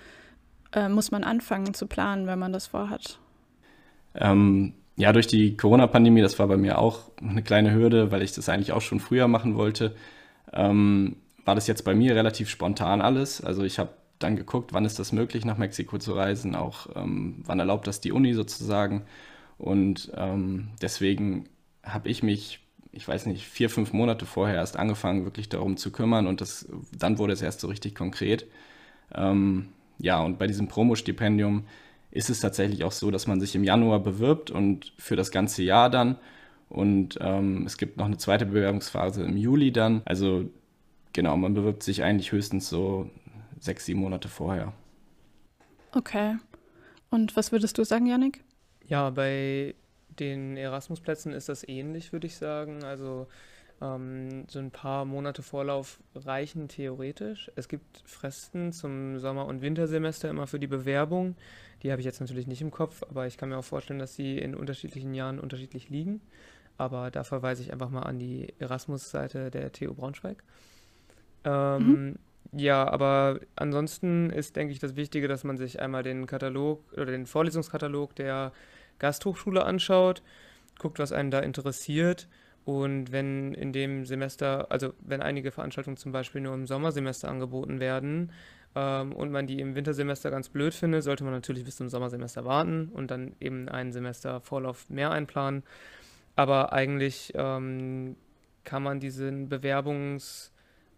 äh, 0.74 0.90
muss 0.90 1.12
man 1.12 1.24
anfangen 1.24 1.76
zu 1.76 1.86
planen, 1.86 2.26
wenn 2.26 2.40
man 2.40 2.52
das 2.52 2.66
vorhat? 2.66 3.20
Ähm, 4.16 4.74
ja, 4.96 5.14
durch 5.14 5.28
die 5.28 5.56
Corona-Pandemie, 5.56 6.22
das 6.22 6.40
war 6.40 6.48
bei 6.48 6.58
mir 6.58 6.80
auch 6.80 7.12
eine 7.22 7.44
kleine 7.44 7.72
Hürde, 7.72 8.12
weil 8.12 8.24
ich 8.24 8.32
das 8.32 8.50
eigentlich 8.50 8.72
auch 8.72 8.82
schon 8.82 9.00
früher 9.00 9.28
machen 9.28 9.54
wollte, 9.54 9.96
ähm, 10.54 11.18
war 11.46 11.56
das 11.56 11.68
jetzt 11.68 11.84
bei 11.84 11.96
mir 11.96 12.16
relativ 12.16 12.50
spontan 12.50 13.02
alles. 13.02 13.42
Also 13.42 13.64
ich 13.64 13.80
habe 13.80 13.92
dann 14.20 14.36
geguckt, 14.36 14.74
wann 14.74 14.86
ist 14.86 15.00
das 15.00 15.12
möglich, 15.12 15.46
nach 15.46 15.58
Mexiko 15.58 15.98
zu 15.98 16.14
reisen, 16.14 16.56
auch 16.56 16.88
ähm, 16.96 17.42
wann 17.46 17.60
erlaubt 17.60 17.88
das 17.88 18.02
die 18.02 18.12
Uni 18.12 18.34
sozusagen. 18.34 19.04
Und 19.58 20.12
ähm, 20.16 20.70
deswegen 20.82 21.50
habe 21.84 22.10
ich 22.10 22.24
mich 22.24 22.60
ich 22.92 23.08
weiß 23.08 23.26
nicht, 23.26 23.48
vier, 23.48 23.70
fünf 23.70 23.94
Monate 23.94 24.26
vorher 24.26 24.56
erst 24.56 24.78
angefangen, 24.78 25.24
wirklich 25.24 25.50
darum 25.50 25.78
zu 25.78 25.92
kümmern 25.92 26.28
und 26.28 26.42
das, 26.42 26.68
dann 26.98 27.18
wurde 27.18 27.34
es 27.34 27.42
erst 27.42 27.62
so 27.62 27.68
richtig 27.68 27.96
konkret. 27.96 28.48
Ähm, 29.16 29.70
ja, 29.98 30.22
und 30.22 30.40
bei 30.40 30.48
diesem 30.48 30.68
Promo-Stipendium 30.68 31.66
ist 32.12 32.30
es 32.30 32.42
tatsächlich 32.42 32.84
auch 32.84 32.92
so, 32.92 33.12
dass 33.12 33.28
man 33.28 33.40
sich 33.40 33.56
im 33.56 33.64
Januar 33.64 34.00
bewirbt 34.02 34.52
und 34.52 34.94
für 34.98 35.16
das 35.16 35.32
ganze 35.32 35.64
Jahr 35.64 35.90
dann. 35.90 36.18
Und 36.68 37.18
ähm, 37.22 37.66
es 37.66 37.78
gibt 37.78 37.98
noch 37.98 38.06
eine 38.06 38.18
zweite 38.18 38.46
Bewerbungsphase 38.46 39.24
im 39.24 39.38
Juli 39.38 39.72
dann. 39.72 40.02
Also 40.06 40.50
genau, 41.14 41.38
man 41.38 41.54
bewirbt 41.54 41.84
sich 41.84 42.04
eigentlich 42.04 42.32
höchstens 42.32 42.70
so 42.70 43.10
sechs, 43.60 43.86
sieben 43.86 44.00
Monate 44.00 44.28
vorher. 44.28 44.74
Okay. 45.94 46.38
Und 47.10 47.36
was 47.36 47.52
würdest 47.52 47.78
du 47.78 47.84
sagen, 47.84 48.06
Yannick? 48.06 48.44
Ja, 48.86 49.10
bei 49.10 49.76
den 50.20 50.58
Erasmus-Plätzen 50.58 51.34
ist 51.34 51.50
das 51.50 51.68
ähnlich, 51.68 52.14
würde 52.14 52.28
ich 52.28 52.38
sagen. 52.38 52.84
Also 52.84 53.28
ähm, 53.82 54.46
so 54.48 54.60
ein 54.60 54.72
paar 54.72 55.06
Monate 55.06 55.42
Vorlauf 55.42 56.00
reichen 56.16 56.68
theoretisch. 56.68 57.52
Es 57.56 57.68
gibt 57.68 58.04
Fristen 58.06 58.72
zum 58.72 59.20
Sommer- 59.20 59.48
und 59.48 59.62
Wintersemester 59.62 60.30
immer 60.30 60.48
für 60.48 60.60
die 60.60 60.68
Bewerbung. 60.68 61.36
Die 61.84 61.92
habe 61.92 62.02
ich 62.02 62.06
jetzt 62.06 62.22
natürlich 62.22 62.48
nicht 62.48 62.62
im 62.62 62.72
Kopf, 62.72 63.04
aber 63.04 63.28
ich 63.28 63.38
kann 63.38 63.50
mir 63.50 63.58
auch 63.58 63.66
vorstellen, 63.66 64.00
dass 64.00 64.16
sie 64.16 64.38
in 64.38 64.56
unterschiedlichen 64.56 65.14
Jahren 65.14 65.40
unterschiedlich 65.40 65.90
liegen. 65.90 66.22
Aber 66.78 67.12
da 67.12 67.24
verweise 67.24 67.64
ich 67.64 67.74
einfach 67.74 67.90
mal 67.90 68.04
an 68.04 68.20
die 68.20 68.54
Erasmus-Seite 68.60 69.52
der 69.52 69.72
TU 69.72 69.94
Braunschweig. 69.94 70.44
Ähm, 71.44 71.88
mhm. 71.88 72.16
Ja, 72.54 72.88
aber 72.88 73.40
ansonsten 73.56 74.30
ist, 74.30 74.56
denke 74.58 74.74
ich, 74.74 74.80
das 74.80 74.96
Wichtige, 74.96 75.28
dass 75.28 75.44
man 75.44 75.58
sich 75.58 75.80
einmal 75.82 76.04
den 76.04 76.26
Katalog 76.26 76.84
oder 76.94 77.06
den 77.06 77.26
Vorlesungskatalog 77.26 78.14
der 78.16 78.52
Gasthochschule 79.00 79.64
anschaut, 79.64 80.22
guckt, 80.78 81.00
was 81.00 81.14
einen 81.14 81.32
da 81.32 81.40
interessiert. 81.40 82.28
Und 82.66 83.12
wenn 83.12 83.54
in 83.54 83.72
dem 83.72 84.06
Semester, 84.06 84.68
also 84.70 84.94
wenn 85.00 85.22
einige 85.22 85.52
Veranstaltungen 85.52 85.98
zum 85.98 86.12
Beispiel 86.12 86.42
nur 86.42 86.54
im 86.54 86.68
Sommersemester 86.68 87.30
angeboten 87.30 87.80
werden 87.80 88.32
ähm, 88.76 89.14
und 89.14 89.32
man 89.32 89.48
die 89.48 89.60
im 89.60 89.74
Wintersemester 89.74 90.30
ganz 90.30 90.50
blöd 90.50 90.74
findet, 90.74 91.04
sollte 91.04 91.24
man 91.24 91.34
natürlich 91.34 91.64
bis 91.64 91.78
zum 91.78 91.90
Sommersemester 91.90 92.46
warten 92.46 92.90
und 92.94 93.10
dann 93.10 93.34
eben 93.40 93.68
einen 93.70 93.94
Semester 93.94 94.42
Vorlauf 94.42 94.90
mehr 94.90 95.12
einplanen. 95.12 95.64
Aber 96.36 96.74
eigentlich 96.74 97.32
ähm, 97.36 98.16
kann 98.64 98.84
man 98.84 99.00
diesen 99.00 99.50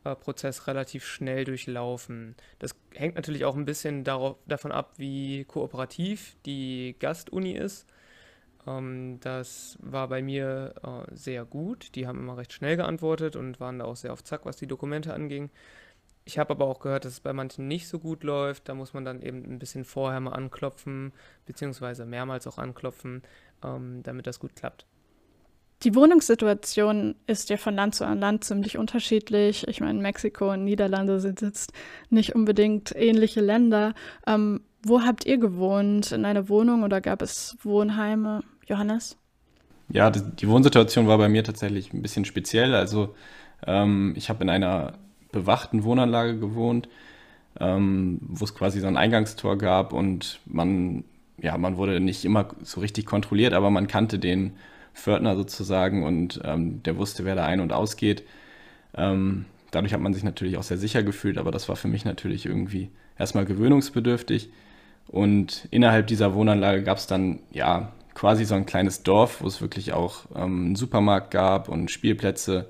Bewerbungsprozess 0.04 0.68
relativ 0.68 1.06
schnell 1.06 1.46
durchlaufen. 1.46 2.36
Das 2.60 2.76
hängt 2.94 3.16
natürlich 3.16 3.46
auch 3.46 3.56
ein 3.56 3.66
bisschen 3.66 4.04
darauf, 4.04 4.38
davon 4.46 4.72
ab, 4.72 4.94
wie 4.98 5.46
kooperativ 5.46 6.36
die 6.46 6.96
Gastuni 7.00 7.54
ist. 7.54 7.88
Ähm, 8.68 9.20
das 9.22 9.78
war 9.82 10.08
bei 10.10 10.22
mir 10.22 10.74
äh, 10.84 11.16
sehr 11.16 11.46
gut. 11.46 11.96
Die 11.96 12.08
haben 12.08 12.20
immer 12.20 12.38
recht 12.38 12.54
schnell 12.54 12.78
geantwortet 12.78 13.36
und 13.36 13.60
waren 13.60 13.80
da 13.80 13.86
auch 13.86 13.96
sehr 13.96 14.14
auf 14.14 14.24
Zack, 14.24 14.46
was 14.46 14.58
die 14.58 14.68
Dokumente 14.68 15.14
anging. 15.14 15.50
Ich 16.26 16.38
habe 16.40 16.52
aber 16.52 16.66
auch 16.66 16.80
gehört, 16.80 17.04
dass 17.06 17.14
es 17.14 17.20
bei 17.20 17.34
manchen 17.34 17.68
nicht 17.68 17.88
so 17.88 18.00
gut 18.00 18.24
läuft. 18.24 18.70
Da 18.70 18.76
muss 18.76 18.94
man 18.94 19.04
dann 19.04 19.22
eben 19.22 19.44
ein 19.44 19.60
bisschen 19.60 19.84
vorher 19.84 20.20
mal 20.22 20.32
anklopfen, 20.32 21.12
beziehungsweise 21.46 22.06
mehrmals 22.06 22.48
auch 22.48 22.58
anklopfen, 22.58 23.24
ähm, 23.64 24.04
damit 24.04 24.28
das 24.28 24.40
gut 24.40 24.56
klappt. 24.56 24.86
Die 25.84 25.96
Wohnungssituation 25.96 27.16
ist 27.28 27.50
ja 27.50 27.58
von 27.58 27.75
Land 27.75 27.96
zu 27.96 28.06
Land 28.06 28.46
ziemlich 28.46 28.78
unterschiedlich. 28.78 29.68
Ich 29.68 29.82
meine, 29.82 30.00
Mexiko 30.00 30.52
und 30.54 30.63
Niederlande 30.63 31.20
sind 31.20 31.42
jetzt 31.42 31.74
nicht 32.10 32.36
unbedingt 32.36 32.96
ähnliche 32.96 33.42
Länder. 33.42 33.94
Ähm, 34.25 34.62
wo 34.82 35.02
habt 35.02 35.25
ihr 35.25 35.38
gewohnt? 35.38 36.13
In 36.13 36.24
einer 36.24 36.48
Wohnung 36.48 36.84
oder 36.84 37.02
gab 37.02 37.22
es 37.22 37.58
Wohnheime? 37.63 38.44
Johannes? 38.66 39.18
Ja, 39.90 40.10
die 40.10 40.48
Wohnsituation 40.48 41.08
war 41.08 41.18
bei 41.18 41.28
mir 41.28 41.44
tatsächlich 41.44 41.92
ein 41.94 42.02
bisschen 42.02 42.24
speziell. 42.24 42.74
Also 42.75 43.13
ähm, 43.68 44.13
ich 44.16 44.30
habe 44.30 44.44
in 44.44 44.50
einer 44.50 44.94
bewachten 45.34 45.84
Wohnanlage 45.84 46.40
gewohnt, 46.40 46.88
ähm, 47.60 48.20
wo 48.22 48.46
es 48.46 48.56
quasi 48.56 48.80
so 48.80 48.88
ein 48.88 48.96
Eingangstor 48.96 49.58
gab 49.58 49.92
und 49.92 50.40
man, 50.46 51.04
ja, 51.42 51.58
man 51.58 51.75
wurde 51.75 52.00
nicht 52.00 52.24
immer 52.24 52.48
so 52.62 52.80
richtig 52.80 53.06
kontrolliert, 53.06 53.54
aber 53.54 53.70
man 53.70 53.88
kannte 53.88 54.18
den 54.18 54.54
Pförtner 54.94 55.36
sozusagen 55.36 56.04
und 56.04 56.42
ähm, 56.44 56.84
der 56.84 56.98
wusste, 56.98 57.26
wer 57.26 57.36
da 57.36 57.46
ein- 57.46 57.62
und 57.62 57.74
ausgeht. 57.74 58.24
Ähm, 58.96 59.46
dadurch 59.72 59.94
hat 59.94 60.02
man 60.02 60.14
sich 60.14 60.24
natürlich 60.24 60.58
auch 60.58 60.64
sehr 60.64 60.78
sicher 60.78 61.04
gefühlt, 61.04 61.38
aber 61.38 61.52
das 61.52 61.68
war 61.70 61.76
für 61.76 61.88
mich 61.88 62.06
natürlich 62.06 62.46
irgendwie 62.46 62.90
erstmal 63.18 63.46
gewöhnungsbedürftig. 63.46 64.50
Und 65.08 65.68
innerhalb 65.72 66.08
dieser 66.08 66.34
Wohnanlage 66.34 66.84
gab 66.84 66.98
es 66.98 67.08
dann 67.08 67.40
ja 67.52 67.92
quasi 68.14 68.46
so 68.46 68.56
ein 68.56 68.66
kleines 68.66 69.04
Dorf, 69.04 69.42
wo 69.42 69.48
es 69.48 69.62
wirklich 69.62 69.94
auch 69.94 70.26
ähm, 70.36 70.66
einen 70.66 70.76
Supermarkt 70.76 71.32
gab 71.32 71.70
und 71.70 71.92
Spielplätze. 71.92 72.70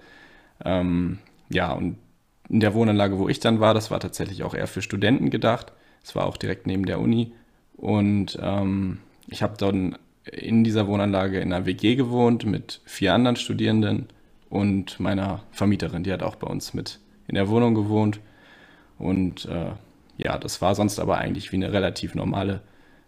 Ähm, 0.63 1.19
ja, 1.49 1.73
und 1.73 1.97
in 2.49 2.59
der 2.59 2.73
Wohnanlage, 2.73 3.17
wo 3.19 3.29
ich 3.29 3.39
dann 3.39 3.59
war, 3.59 3.73
das 3.73 3.91
war 3.91 3.99
tatsächlich 3.99 4.43
auch 4.43 4.53
eher 4.53 4.67
für 4.67 4.81
Studenten 4.81 5.29
gedacht. 5.29 5.73
Es 6.03 6.15
war 6.15 6.25
auch 6.25 6.37
direkt 6.37 6.67
neben 6.67 6.85
der 6.85 6.99
Uni. 6.99 7.33
Und 7.75 8.37
ähm, 8.41 8.99
ich 9.27 9.41
habe 9.43 9.57
dann 9.57 9.97
in 10.31 10.63
dieser 10.63 10.87
Wohnanlage 10.87 11.39
in 11.39 11.53
einer 11.53 11.65
WG 11.65 11.95
gewohnt 11.95 12.45
mit 12.45 12.81
vier 12.85 13.13
anderen 13.13 13.35
Studierenden 13.35 14.07
und 14.49 14.99
meiner 14.99 15.43
Vermieterin, 15.51 16.03
die 16.03 16.13
hat 16.13 16.23
auch 16.23 16.35
bei 16.35 16.47
uns 16.47 16.73
mit 16.73 16.99
in 17.27 17.35
der 17.35 17.49
Wohnung 17.49 17.75
gewohnt. 17.75 18.19
Und 18.97 19.45
äh, 19.45 19.71
ja, 20.17 20.37
das 20.37 20.61
war 20.61 20.75
sonst 20.75 20.99
aber 20.99 21.17
eigentlich 21.17 21.51
wie 21.51 21.57
eine 21.57 21.73
relativ 21.73 22.15
normale 22.15 22.61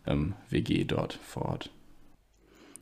ähm, 0.07 0.33
WG 0.49 0.83
dort 0.85 1.13
vor 1.13 1.45
Ort. 1.45 1.69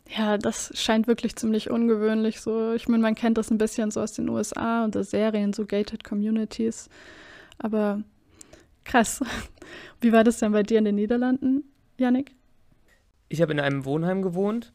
Ja, 0.10 0.38
das 0.38 0.72
scheint 0.76 1.08
wirklich 1.08 1.36
ziemlich 1.36 1.70
ungewöhnlich. 1.70 2.42
So, 2.42 2.74
ich 2.74 2.88
meine, 2.88 3.02
man 3.02 3.16
kennt 3.16 3.38
das 3.38 3.52
ein 3.52 3.58
bisschen 3.58 3.92
so 3.92 4.02
aus 4.02 4.14
den 4.14 4.30
USA 4.30 4.84
und 4.84 4.96
der 4.96 5.04
Serien, 5.04 5.54
so 5.54 5.66
gated 5.66 6.04
Communities. 6.04 6.90
Aber 7.58 8.02
krass. 8.84 9.22
Wie 10.02 10.12
war 10.12 10.24
das 10.24 10.40
denn 10.40 10.52
bei 10.52 10.64
dir 10.64 10.80
in 10.80 10.86
den 10.86 10.96
Niederlanden, 10.96 11.64
Yannick? 11.98 12.32
Ich 13.30 13.42
habe 13.42 13.54
in 13.54 13.60
einem 13.60 13.86
Wohnheim 13.86 14.22
gewohnt, 14.22 14.74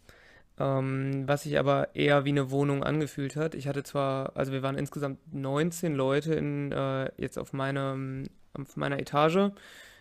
ähm, 0.59 1.23
was 1.26 1.43
sich 1.43 1.59
aber 1.59 1.95
eher 1.95 2.25
wie 2.25 2.31
eine 2.31 2.50
Wohnung 2.50 2.83
angefühlt 2.83 3.37
hat. 3.37 3.55
Ich 3.55 3.69
hatte 3.69 3.83
zwar, 3.83 4.37
also 4.37 4.52
wir 4.52 4.62
waren 4.62 4.76
insgesamt 4.76 5.19
19 5.33 5.95
Leute 5.95 6.35
in, 6.35 6.73
äh, 6.73 7.11
jetzt 7.17 7.38
auf, 7.38 7.52
meine, 7.52 8.25
auf 8.55 8.76
meiner 8.76 8.99
Etage, 8.99 9.52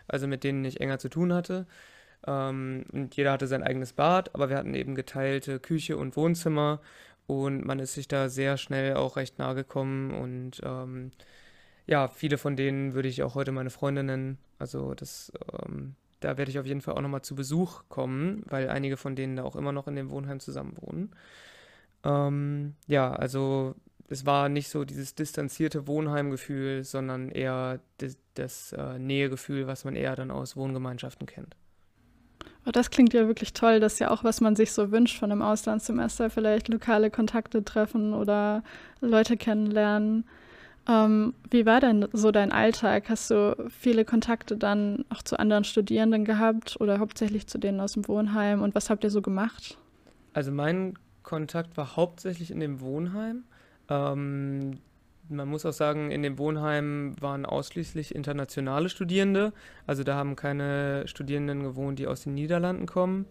also 0.07 0.27
mit 0.27 0.43
denen 0.43 0.65
ich 0.65 0.81
enger 0.81 0.99
zu 0.99 1.09
tun 1.09 1.33
hatte. 1.33 1.67
Ähm, 2.25 2.85
und 2.91 3.15
jeder 3.15 3.31
hatte 3.31 3.47
sein 3.47 3.63
eigenes 3.63 3.93
Bad, 3.93 4.33
aber 4.33 4.49
wir 4.49 4.57
hatten 4.57 4.73
eben 4.73 4.95
geteilte 4.95 5.59
Küche 5.59 5.97
und 5.97 6.15
Wohnzimmer 6.15 6.81
und 7.27 7.65
man 7.65 7.79
ist 7.79 7.93
sich 7.93 8.07
da 8.07 8.29
sehr 8.29 8.57
schnell 8.57 8.95
auch 8.95 9.17
recht 9.17 9.37
nahe 9.37 9.55
gekommen 9.55 10.11
und 10.11 10.61
ähm, 10.63 11.11
ja, 11.85 12.07
viele 12.07 12.37
von 12.37 12.55
denen 12.55 12.93
würde 12.93 13.09
ich 13.09 13.23
auch 13.23 13.35
heute 13.35 13.51
meine 13.51 13.69
Freunde 13.69 14.03
nennen. 14.03 14.37
Also 14.59 14.93
das, 14.93 15.31
ähm, 15.63 15.95
da 16.19 16.37
werde 16.37 16.51
ich 16.51 16.59
auf 16.59 16.65
jeden 16.65 16.81
Fall 16.81 16.95
auch 16.95 17.01
nochmal 17.01 17.21
zu 17.21 17.35
Besuch 17.35 17.83
kommen, 17.89 18.43
weil 18.47 18.69
einige 18.69 18.97
von 18.97 19.15
denen 19.15 19.35
da 19.35 19.43
auch 19.43 19.55
immer 19.55 19.71
noch 19.71 19.87
in 19.87 19.95
dem 19.95 20.09
Wohnheim 20.09 20.39
zusammen 20.39 20.75
wohnen. 20.79 21.11
Ähm, 22.03 22.75
ja, 22.87 23.13
also 23.13 23.75
es 24.09 24.25
war 24.25 24.49
nicht 24.49 24.69
so 24.69 24.85
dieses 24.85 25.15
distanzierte 25.15 25.87
Wohnheimgefühl, 25.87 26.83
sondern 26.83 27.29
eher 27.29 27.79
das, 27.97 28.17
das 28.35 28.73
äh, 28.73 28.97
Nähegefühl, 28.99 29.67
was 29.67 29.83
man 29.83 29.95
eher 29.95 30.15
dann 30.15 30.31
aus 30.31 30.55
Wohngemeinschaften 30.55 31.27
kennt. 31.27 31.55
Oh, 32.65 32.71
das 32.71 32.89
klingt 32.89 33.13
ja 33.13 33.27
wirklich 33.27 33.53
toll. 33.53 33.79
Das 33.79 33.93
ist 33.93 33.99
ja 33.99 34.11
auch, 34.11 34.23
was 34.23 34.41
man 34.41 34.55
sich 34.55 34.71
so 34.71 34.91
wünscht 34.91 35.17
von 35.17 35.31
einem 35.31 35.41
Auslandssemester. 35.41 36.29
Vielleicht 36.29 36.67
lokale 36.67 37.09
Kontakte 37.09 37.63
treffen 37.63 38.13
oder 38.13 38.63
Leute 38.99 39.37
kennenlernen. 39.37 40.25
Ähm, 40.87 41.33
wie 41.49 41.65
war 41.65 41.81
denn 41.81 42.07
so 42.13 42.31
dein 42.31 42.51
Alltag? 42.51 43.09
Hast 43.09 43.29
du 43.29 43.69
viele 43.69 44.05
Kontakte 44.05 44.55
dann 44.55 45.03
auch 45.09 45.21
zu 45.21 45.37
anderen 45.37 45.65
Studierenden 45.65 46.23
gehabt 46.23 46.79
oder 46.79 46.99
hauptsächlich 46.99 47.47
zu 47.47 47.57
denen 47.57 47.81
aus 47.81 47.93
dem 47.93 48.07
Wohnheim? 48.07 48.61
Und 48.61 48.73
was 48.73 48.89
habt 48.89 49.03
ihr 49.03 49.09
so 49.09 49.21
gemacht? 49.21 49.77
Also 50.33 50.51
mein 50.51 50.93
Kontakt 51.23 51.75
war 51.75 51.97
hauptsächlich 51.97 52.51
in 52.51 52.61
dem 52.61 52.79
Wohnheim. 52.79 53.43
Ähm, 53.89 54.79
man 55.29 55.49
muss 55.49 55.65
auch 55.65 55.73
sagen, 55.73 56.09
in 56.09 56.23
dem 56.23 56.37
Wohnheim 56.37 57.15
waren 57.19 57.45
ausschließlich 57.45 58.15
internationale 58.15 58.87
Studierende. 58.87 59.51
Also 59.85 60.05
da 60.05 60.15
haben 60.15 60.37
keine 60.37 61.05
Studierenden 61.05 61.63
gewohnt, 61.63 61.99
die 61.99 62.07
aus 62.07 62.23
den 62.23 62.33
Niederlanden 62.33 62.85
kommen. 62.85 63.25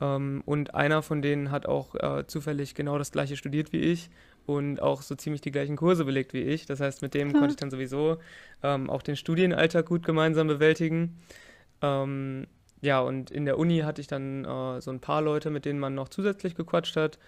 Ähm, 0.00 0.42
und 0.46 0.74
einer 0.74 1.02
von 1.02 1.20
denen 1.20 1.50
hat 1.50 1.66
auch 1.66 1.94
äh, 1.94 2.26
zufällig 2.26 2.74
genau 2.74 2.96
das 2.96 3.12
gleiche 3.12 3.36
studiert 3.36 3.74
wie 3.74 3.80
ich 3.80 4.08
und 4.46 4.80
auch 4.80 5.02
so 5.02 5.14
ziemlich 5.14 5.40
die 5.40 5.50
gleichen 5.50 5.76
Kurse 5.76 6.04
belegt 6.04 6.32
wie 6.32 6.42
ich. 6.42 6.66
Das 6.66 6.80
heißt, 6.80 7.02
mit 7.02 7.14
dem 7.14 7.32
hm. 7.32 7.34
konnte 7.34 7.50
ich 7.50 7.56
dann 7.56 7.70
sowieso 7.70 8.18
ähm, 8.62 8.88
auch 8.88 9.02
den 9.02 9.16
Studienalltag 9.16 9.86
gut 9.86 10.04
gemeinsam 10.04 10.46
bewältigen. 10.46 11.18
Ähm, 11.82 12.46
ja, 12.80 13.00
und 13.00 13.30
in 13.30 13.44
der 13.44 13.58
Uni 13.58 13.80
hatte 13.80 14.00
ich 14.00 14.06
dann 14.06 14.44
äh, 14.44 14.80
so 14.80 14.90
ein 14.90 15.00
paar 15.00 15.22
Leute, 15.22 15.50
mit 15.50 15.64
denen 15.64 15.80
man 15.80 15.94
noch 15.94 16.08
zusätzlich 16.08 16.54
gequatscht 16.54 16.96
hat. 16.96 17.18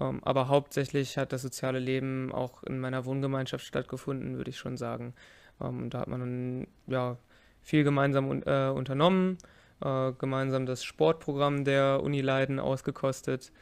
Ähm, 0.00 0.20
aber 0.24 0.48
hauptsächlich 0.48 1.18
hat 1.18 1.32
das 1.32 1.42
soziale 1.42 1.78
Leben 1.78 2.32
auch 2.32 2.62
in 2.64 2.80
meiner 2.80 3.04
Wohngemeinschaft 3.04 3.64
stattgefunden, 3.64 4.36
würde 4.36 4.50
ich 4.50 4.58
schon 4.58 4.76
sagen. 4.76 5.14
Ähm, 5.60 5.90
da 5.90 6.00
hat 6.00 6.08
man 6.08 6.20
dann 6.20 6.66
ja, 6.86 7.16
viel 7.62 7.84
gemeinsam 7.84 8.28
un 8.28 8.42
äh, 8.42 8.72
unternommen, 8.74 9.38
äh, 9.82 10.12
gemeinsam 10.12 10.66
das 10.66 10.84
Sportprogramm 10.84 11.64
der 11.64 12.02
Uni 12.02 12.20
Leiden 12.20 12.58
ausgekostet. 12.58 13.52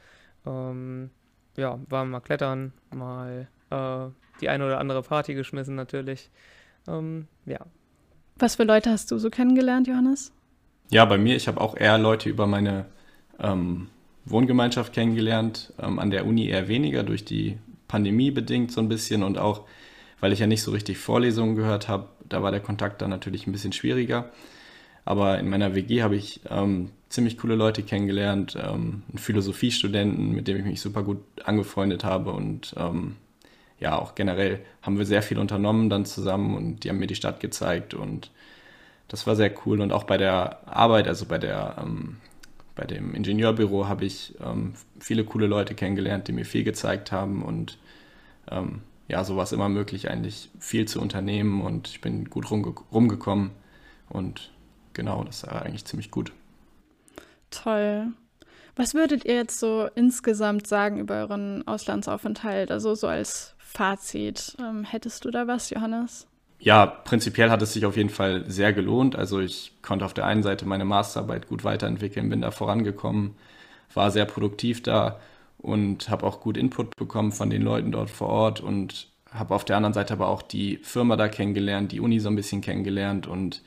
Ähm, 0.46 1.10
ja, 1.58 1.78
waren 1.88 2.10
mal 2.10 2.20
klettern, 2.20 2.72
mal 2.94 3.48
äh, 3.70 4.06
die 4.40 4.48
eine 4.48 4.64
oder 4.64 4.78
andere 4.78 5.02
Party 5.02 5.34
geschmissen 5.34 5.74
natürlich. 5.74 6.30
Ähm, 6.86 7.26
ja. 7.44 7.58
Was 8.38 8.56
für 8.56 8.64
Leute 8.64 8.90
hast 8.90 9.10
du 9.10 9.18
so 9.18 9.30
kennengelernt, 9.30 9.88
Johannes? 9.88 10.32
Ja, 10.90 11.04
bei 11.04 11.18
mir, 11.18 11.36
ich 11.36 11.48
habe 11.48 11.60
auch 11.60 11.76
eher 11.76 11.98
Leute 11.98 12.30
über 12.30 12.46
meine 12.46 12.86
ähm, 13.38 13.88
Wohngemeinschaft 14.24 14.92
kennengelernt, 14.92 15.72
ähm, 15.80 15.98
an 15.98 16.10
der 16.10 16.26
Uni 16.26 16.46
eher 16.46 16.68
weniger, 16.68 17.02
durch 17.02 17.24
die 17.24 17.58
Pandemie 17.88 18.30
bedingt 18.30 18.70
so 18.70 18.80
ein 18.80 18.88
bisschen 18.88 19.22
und 19.22 19.38
auch, 19.38 19.66
weil 20.20 20.32
ich 20.32 20.38
ja 20.38 20.46
nicht 20.46 20.62
so 20.62 20.70
richtig 20.70 20.98
Vorlesungen 20.98 21.56
gehört 21.56 21.88
habe, 21.88 22.08
da 22.28 22.42
war 22.42 22.52
der 22.52 22.60
Kontakt 22.60 23.02
dann 23.02 23.10
natürlich 23.10 23.46
ein 23.46 23.52
bisschen 23.52 23.72
schwieriger. 23.72 24.30
Aber 25.04 25.38
in 25.38 25.48
meiner 25.48 25.74
WG 25.74 26.02
habe 26.02 26.16
ich 26.16 26.40
ähm, 26.50 26.90
ziemlich 27.08 27.38
coole 27.38 27.54
Leute 27.54 27.82
kennengelernt, 27.82 28.56
ähm, 28.56 29.02
einen 29.08 29.18
Philosophiestudenten, 29.18 30.32
mit 30.32 30.48
dem 30.48 30.58
ich 30.58 30.64
mich 30.64 30.80
super 30.80 31.02
gut 31.02 31.18
angefreundet 31.44 32.04
habe 32.04 32.32
und 32.32 32.74
ähm, 32.76 33.16
ja, 33.80 33.96
auch 33.96 34.14
generell 34.14 34.60
haben 34.82 34.98
wir 34.98 35.06
sehr 35.06 35.22
viel 35.22 35.38
unternommen 35.38 35.88
dann 35.88 36.04
zusammen 36.04 36.56
und 36.56 36.84
die 36.84 36.88
haben 36.90 36.98
mir 36.98 37.06
die 37.06 37.14
Stadt 37.14 37.40
gezeigt 37.40 37.94
und 37.94 38.30
das 39.06 39.26
war 39.26 39.36
sehr 39.36 39.52
cool. 39.64 39.80
Und 39.80 39.92
auch 39.92 40.04
bei 40.04 40.18
der 40.18 40.68
Arbeit, 40.68 41.06
also 41.08 41.26
bei 41.26 41.38
der 41.38 41.76
ähm, 41.80 42.16
bei 42.78 42.84
dem 42.84 43.12
Ingenieurbüro 43.12 43.88
habe 43.88 44.04
ich 44.04 44.34
ähm, 44.40 44.74
viele 45.00 45.24
coole 45.24 45.48
Leute 45.48 45.74
kennengelernt, 45.74 46.28
die 46.28 46.32
mir 46.32 46.44
viel 46.44 46.62
gezeigt 46.62 47.10
haben 47.10 47.42
und 47.42 47.76
ähm, 48.50 48.82
ja, 49.08 49.24
so 49.24 49.36
war 49.36 49.42
es 49.42 49.52
immer 49.52 49.68
möglich, 49.68 50.08
eigentlich 50.10 50.48
viel 50.60 50.86
zu 50.86 51.00
unternehmen 51.00 51.60
und 51.60 51.88
ich 51.88 52.00
bin 52.00 52.30
gut 52.30 52.50
rumge 52.50 52.74
rumgekommen 52.92 53.50
und 54.08 54.52
genau, 54.92 55.24
das 55.24 55.44
war 55.44 55.62
eigentlich 55.62 55.86
ziemlich 55.86 56.12
gut. 56.12 56.32
Toll. 57.50 58.08
Was 58.76 58.94
würdet 58.94 59.24
ihr 59.24 59.34
jetzt 59.34 59.58
so 59.58 59.88
insgesamt 59.94 60.66
sagen 60.66 60.98
über 60.98 61.16
euren 61.16 61.66
Auslandsaufenthalt, 61.66 62.70
also 62.70 62.94
so 62.94 63.08
als 63.08 63.54
Fazit? 63.58 64.56
Ähm, 64.60 64.84
hättest 64.84 65.24
du 65.24 65.30
da 65.30 65.46
was, 65.46 65.70
Johannes? 65.70 66.28
Ja, 66.60 66.86
prinzipiell 66.86 67.50
hat 67.50 67.62
es 67.62 67.72
sich 67.72 67.86
auf 67.86 67.96
jeden 67.96 68.10
Fall 68.10 68.44
sehr 68.48 68.72
gelohnt. 68.72 69.16
Also 69.16 69.40
ich 69.40 69.72
konnte 69.82 70.04
auf 70.04 70.14
der 70.14 70.26
einen 70.26 70.42
Seite 70.42 70.66
meine 70.66 70.84
Masterarbeit 70.84 71.48
gut 71.48 71.64
weiterentwickeln, 71.64 72.28
bin 72.28 72.42
da 72.42 72.50
vorangekommen, 72.50 73.36
war 73.94 74.10
sehr 74.10 74.24
produktiv 74.24 74.82
da 74.82 75.20
und 75.58 76.08
habe 76.08 76.26
auch 76.26 76.40
gut 76.40 76.56
Input 76.56 76.96
bekommen 76.96 77.32
von 77.32 77.50
den 77.50 77.62
Leuten 77.62 77.92
dort 77.92 78.10
vor 78.10 78.28
Ort 78.28 78.60
und 78.60 79.08
habe 79.30 79.54
auf 79.54 79.64
der 79.64 79.76
anderen 79.76 79.92
Seite 79.92 80.14
aber 80.14 80.28
auch 80.28 80.42
die 80.42 80.78
Firma 80.78 81.16
da 81.16 81.28
kennengelernt, 81.28 81.92
die 81.92 82.00
Uni 82.00 82.18
so 82.20 82.28
ein 82.28 82.36
bisschen 82.36 82.60
kennengelernt 82.60 83.26
und 83.26 83.62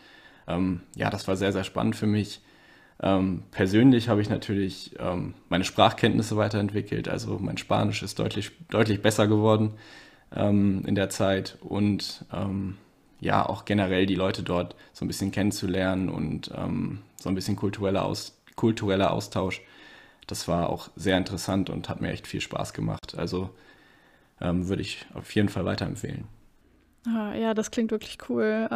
ähm, 0.48 0.82
ja, 0.96 1.10
das 1.10 1.28
war 1.28 1.36
sehr, 1.36 1.52
sehr 1.52 1.64
spannend 1.64 1.96
für 1.96 2.08
mich. 2.08 2.42
Ähm, 3.02 3.44
persönlich 3.52 4.10
habe 4.10 4.22
ich 4.22 4.30
natürlich 4.30 4.96
ähm, 5.00 5.34
meine 5.50 5.64
Sprachkenntnisse 5.64 6.38
weiterentwickelt, 6.38 7.10
also 7.10 7.40
mein 7.40 7.58
Spanisch 7.58 8.04
ist 8.04 8.20
deutlich, 8.20 8.52
deutlich 8.70 9.02
besser 9.02 9.28
geworden 9.28 9.74
ähm, 10.36 10.84
in 10.86 10.94
der 10.96 11.10
Zeit 11.10 11.58
und 11.62 12.26
ähm, 12.32 12.78
ja, 13.20 13.46
auch 13.48 13.66
generell 13.66 14.06
die 14.06 14.16
Leute 14.16 14.44
dort 14.44 14.76
so 14.94 15.06
ein 15.06 15.08
bisschen 15.08 15.32
kennenzulernen 15.32 16.10
und 16.10 16.52
ähm, 16.56 17.00
so 17.20 17.30
ein 17.30 17.36
bisschen 17.36 17.56
kultureller, 17.56 18.06
Aus, 18.06 18.40
kultureller 18.56 19.12
Austausch. 19.12 19.62
Das 20.28 20.48
war 20.48 20.70
auch 20.70 20.90
sehr 20.96 21.18
interessant 21.18 21.70
und 21.70 21.90
hat 21.90 22.02
mir 22.02 22.12
echt 22.12 22.28
viel 22.28 22.42
Spaß 22.42 22.74
gemacht. 22.74 23.18
Also 23.18 23.50
würde 24.40 24.82
ich 24.82 25.06
auf 25.14 25.36
jeden 25.36 25.50
Fall 25.50 25.66
weiterempfehlen. 25.66 26.24
Ah, 27.06 27.36
ja, 27.36 27.54
das 27.54 27.70
klingt 27.70 27.92
wirklich 27.92 28.18
cool. 28.28 28.68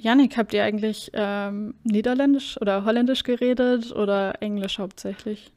Janik, 0.00 0.36
habt 0.36 0.54
ihr 0.54 0.64
eigentlich 0.64 1.10
ähm, 1.12 1.74
Niederländisch 1.82 2.60
oder 2.60 2.84
Holländisch 2.84 3.24
geredet 3.24 3.92
oder 3.92 4.40
Englisch 4.40 4.78
hauptsächlich? 4.78 5.52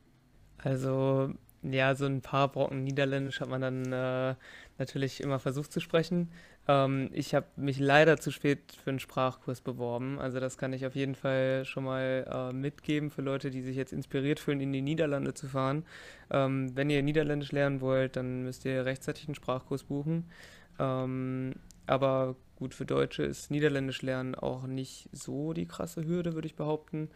Also, 0.57 1.31
ja, 1.63 1.93
so 1.95 2.05
ein 2.05 2.21
paar 2.21 2.48
Brocken 2.48 2.83
Niederländisch 2.83 3.39
hat 3.39 3.50
man 3.50 3.62
dann 3.62 3.93
äh, 3.93 4.36
natürlich 4.79 5.21
immer 5.21 5.39
versucht 5.39 5.71
zu 5.71 5.79
sprechen. 5.79 6.31
Ähm, 6.67 7.10
ich 7.13 7.36
habe 7.36 7.45
mich 7.55 7.79
leider 7.79 8.17
zu 8.17 8.31
spät 8.31 8.60
für 8.83 8.89
einen 8.89 9.00
Sprachkurs 9.00 9.62
beworben. 9.62 10.19
Also 10.19 10.39
das 10.39 10.58
kann 10.58 10.73
ich 10.73 10.86
auf 10.86 10.95
jeden 10.95 11.15
Fall 11.15 11.63
schon 11.65 11.84
mal 11.84 12.25
äh, 12.30 12.54
mitgeben 12.54 13.12
für 13.12 13.21
Leute, 13.21 13.51
die 13.51 13.62
sich 13.62 13.75
jetzt 13.75 13.93
inspiriert 13.93 14.39
fühlen, 14.39 14.60
in 14.60 14.73
die 14.73 14.82
Niederlande 14.82 15.34
zu 15.34 15.47
fahren. 15.47 15.86
Ähm, 16.32 16.75
wenn 16.75 16.89
ihr 16.89 17.04
Niederländisch 17.04 17.51
lernen 17.51 17.82
wollt, 17.82 18.15
dann 18.15 18.43
müsst 18.43 18.65
ihr 18.65 18.86
rechtzeitig 18.86 19.27
einen 19.27 19.36
Sprachkurs 19.36 19.84
buchen. 19.84 20.30
Ähm, 20.80 21.54
aber 21.91 22.36
gut, 22.56 22.73
für 22.73 22.86
Deutsche 22.86 23.23
ist 23.23 23.51
Niederländisch 23.51 24.01
lernen 24.01 24.36
auch 24.36 24.63
nicht 24.65 25.10
so 25.12 25.54
die 25.54 25.67
krasse 25.67 26.06
Hürde, 26.06 26.34
würde 26.34 26.47
ich 26.47 26.56
behaupten. 26.56 27.10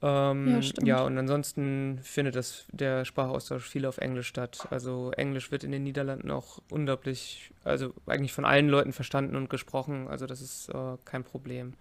Ähm, 0.00 0.60
ja, 0.62 0.84
ja, 0.84 1.02
und 1.02 1.18
ansonsten 1.18 1.98
findet 2.02 2.36
das, 2.36 2.66
der 2.70 3.04
Sprachaustausch 3.04 3.68
viel 3.68 3.84
auf 3.84 3.98
Englisch 3.98 4.28
statt. 4.28 4.68
Also 4.70 5.10
Englisch 5.10 5.50
wird 5.50 5.64
in 5.64 5.72
den 5.72 5.82
Niederlanden 5.82 6.30
auch 6.30 6.60
unglaublich, 6.70 7.50
also 7.64 7.92
eigentlich 8.06 8.32
von 8.32 8.44
allen 8.44 8.68
Leuten 8.68 8.92
verstanden 8.92 9.34
und 9.34 9.50
gesprochen. 9.50 10.06
Also 10.06 10.26
das 10.26 10.40
ist 10.40 10.68
äh, 10.68 10.96
kein 11.04 11.24
Problem. 11.24 11.74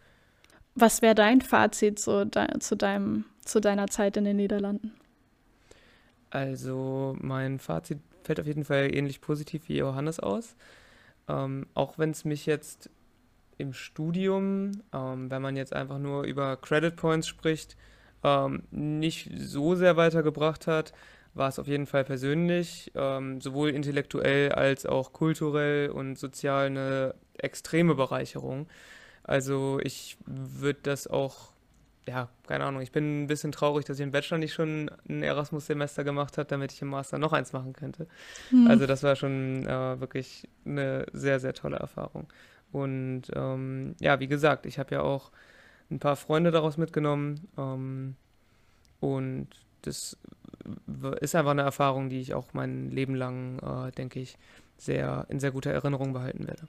Was 0.74 1.04
wäre 1.04 1.16
dein 1.16 1.42
Fazit 1.42 2.00
zu, 2.00 2.26
de 2.26 2.60
zu, 2.60 2.76
deinem, 2.76 3.26
zu 3.46 3.60
deiner 3.60 3.88
Zeit 3.88 4.18
in 4.18 4.24
den 4.24 4.38
Niederlanden? 4.38 4.94
Also 6.32 7.16
mein 7.20 7.60
Fazit 7.60 8.00
fällt 8.24 8.40
auf 8.40 8.48
jeden 8.48 8.66
Fall 8.66 8.94
ähnlich 8.96 9.22
positiv 9.22 9.70
wie 9.70 9.78
Johannes 9.78 10.20
aus. 10.20 10.56
Ähm, 11.28 11.68
auch 11.74 11.98
wenn 11.98 12.12
es 12.12 12.26
mich 12.26 12.46
jetzt 12.46 12.90
im 13.58 13.74
Studium, 13.74 14.84
ähm, 14.94 15.30
wenn 15.32 15.42
man 15.42 15.56
jetzt 15.56 15.74
einfach 15.74 16.00
nur 16.00 16.24
über 16.24 16.58
Credit 16.58 16.96
Points 16.96 17.28
spricht, 17.28 17.76
ähm, 18.24 18.64
nicht 18.72 19.30
so 19.36 19.76
sehr 19.76 19.98
weitergebracht 19.98 20.68
hat, 20.68 20.94
war 21.34 21.50
es 21.50 21.60
auf 21.60 21.68
jeden 21.68 21.86
Fall 21.86 22.04
persönlich, 22.04 22.92
ähm, 22.96 23.42
sowohl 23.42 23.70
intellektuell 23.70 24.52
als 24.52 24.86
auch 24.86 25.14
kulturell 25.14 25.90
und 25.90 26.18
sozial 26.18 26.68
eine 26.68 27.16
extreme 27.38 27.96
Bereicherung. 27.96 28.68
Also 29.24 29.80
ich 29.84 30.18
würde 30.26 30.80
das 30.84 31.08
auch, 31.08 31.54
ja, 32.08 32.30
keine 32.48 32.64
Ahnung, 32.64 32.82
ich 32.82 32.92
bin 32.92 33.24
ein 33.24 33.28
bisschen 33.28 33.52
traurig, 33.52 33.86
dass 33.86 34.00
ich 34.00 34.04
im 34.04 34.12
Bachelor 34.12 34.38
nicht 34.38 34.54
schon 34.54 34.90
ein 35.10 35.24
Erasmus-Semester 35.24 36.04
gemacht 36.04 36.38
habe, 36.38 36.48
damit 36.48 36.72
ich 36.72 36.82
im 36.82 36.88
Master 36.88 37.18
noch 37.18 37.34
eins 37.34 37.54
machen 37.54 37.74
könnte. 37.74 38.08
Hm. 38.50 38.68
Also 38.68 38.88
das 38.88 39.04
war 39.04 39.16
schon 39.16 39.66
äh, 39.66 40.00
wirklich 40.00 40.48
eine 40.66 41.06
sehr, 41.14 41.40
sehr 41.40 41.54
tolle 41.54 41.78
Erfahrung. 41.78 42.28
Und 42.72 43.24
ähm, 43.34 43.96
ja, 44.00 44.20
wie 44.20 44.28
gesagt, 44.28 44.66
ich 44.66 44.80
habe 44.80 44.96
ja 44.96 45.02
auch 45.02 45.32
ein 45.92 46.00
paar 46.00 46.16
Freunde 46.16 46.52
daraus 46.52 46.78
mitgenommen. 46.78 47.48
Ähm, 47.58 48.16
und 49.00 49.48
das 49.84 50.18
ist 51.22 51.36
einfach 51.36 51.52
eine 51.52 51.62
Erfahrung, 51.62 52.10
die 52.10 52.20
ich 52.20 52.34
auch 52.34 52.54
mein 52.54 52.90
Leben 52.92 53.16
lang, 53.16 53.60
äh, 53.60 53.92
denke 53.92 54.20
ich, 54.20 54.38
sehr 54.78 55.26
in 55.30 55.40
sehr 55.40 55.52
guter 55.52 55.72
Erinnerung 55.72 56.14
behalten 56.14 56.48
werde. 56.48 56.68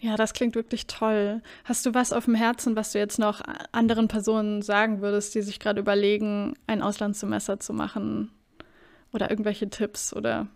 Ja, 0.00 0.16
das 0.16 0.32
klingt 0.32 0.54
wirklich 0.54 0.86
toll. 0.86 1.42
Hast 1.64 1.84
du 1.84 1.94
was 1.94 2.12
auf 2.12 2.26
dem 2.26 2.36
Herzen, 2.36 2.76
was 2.76 2.92
du 2.92 2.98
jetzt 2.98 3.18
noch 3.18 3.40
anderen 3.72 4.06
Personen 4.06 4.62
sagen 4.62 5.00
würdest, 5.00 5.34
die 5.34 5.42
sich 5.42 5.58
gerade 5.58 5.80
überlegen, 5.80 6.54
ein 6.66 6.82
Auslandssemester 6.82 7.58
zu 7.58 7.72
machen? 7.72 8.30
Oder 9.12 9.30
irgendwelche 9.30 9.70
Tipps 9.70 10.14
oder 10.14 10.48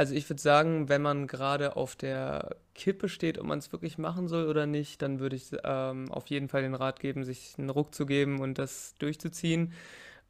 also 0.00 0.14
ich 0.14 0.30
würde 0.30 0.40
sagen, 0.40 0.88
wenn 0.88 1.02
man 1.02 1.26
gerade 1.26 1.76
auf 1.76 1.94
der 1.94 2.56
Kippe 2.74 3.10
steht, 3.10 3.38
ob 3.38 3.44
man 3.44 3.58
es 3.58 3.70
wirklich 3.70 3.98
machen 3.98 4.28
soll 4.28 4.46
oder 4.48 4.64
nicht, 4.64 5.02
dann 5.02 5.20
würde 5.20 5.36
ich 5.36 5.50
ähm, 5.62 6.10
auf 6.10 6.28
jeden 6.28 6.48
Fall 6.48 6.62
den 6.62 6.74
Rat 6.74 7.00
geben, 7.00 7.22
sich 7.22 7.52
einen 7.58 7.68
Ruck 7.68 7.94
zu 7.94 8.06
geben 8.06 8.40
und 8.40 8.56
das 8.56 8.94
durchzuziehen. 8.98 9.74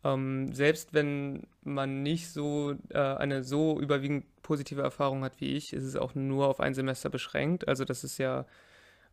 Ähm, 0.04 0.52
selbst 0.54 0.94
wenn 0.94 1.46
man 1.62 2.02
nicht 2.02 2.30
so 2.30 2.74
äh, 2.90 2.98
eine 2.98 3.44
so 3.44 3.78
überwiegend 3.80 4.24
positive 4.42 4.82
Erfahrung 4.82 5.22
hat 5.24 5.40
wie 5.40 5.56
ich, 5.56 5.72
ist 5.72 5.84
es 5.84 5.96
auch 5.96 6.14
nur 6.14 6.48
auf 6.48 6.60
ein 6.60 6.74
Semester 6.74 7.10
beschränkt. 7.10 7.68
Also 7.68 7.84
das 7.84 8.04
ist 8.04 8.18
ja 8.18 8.46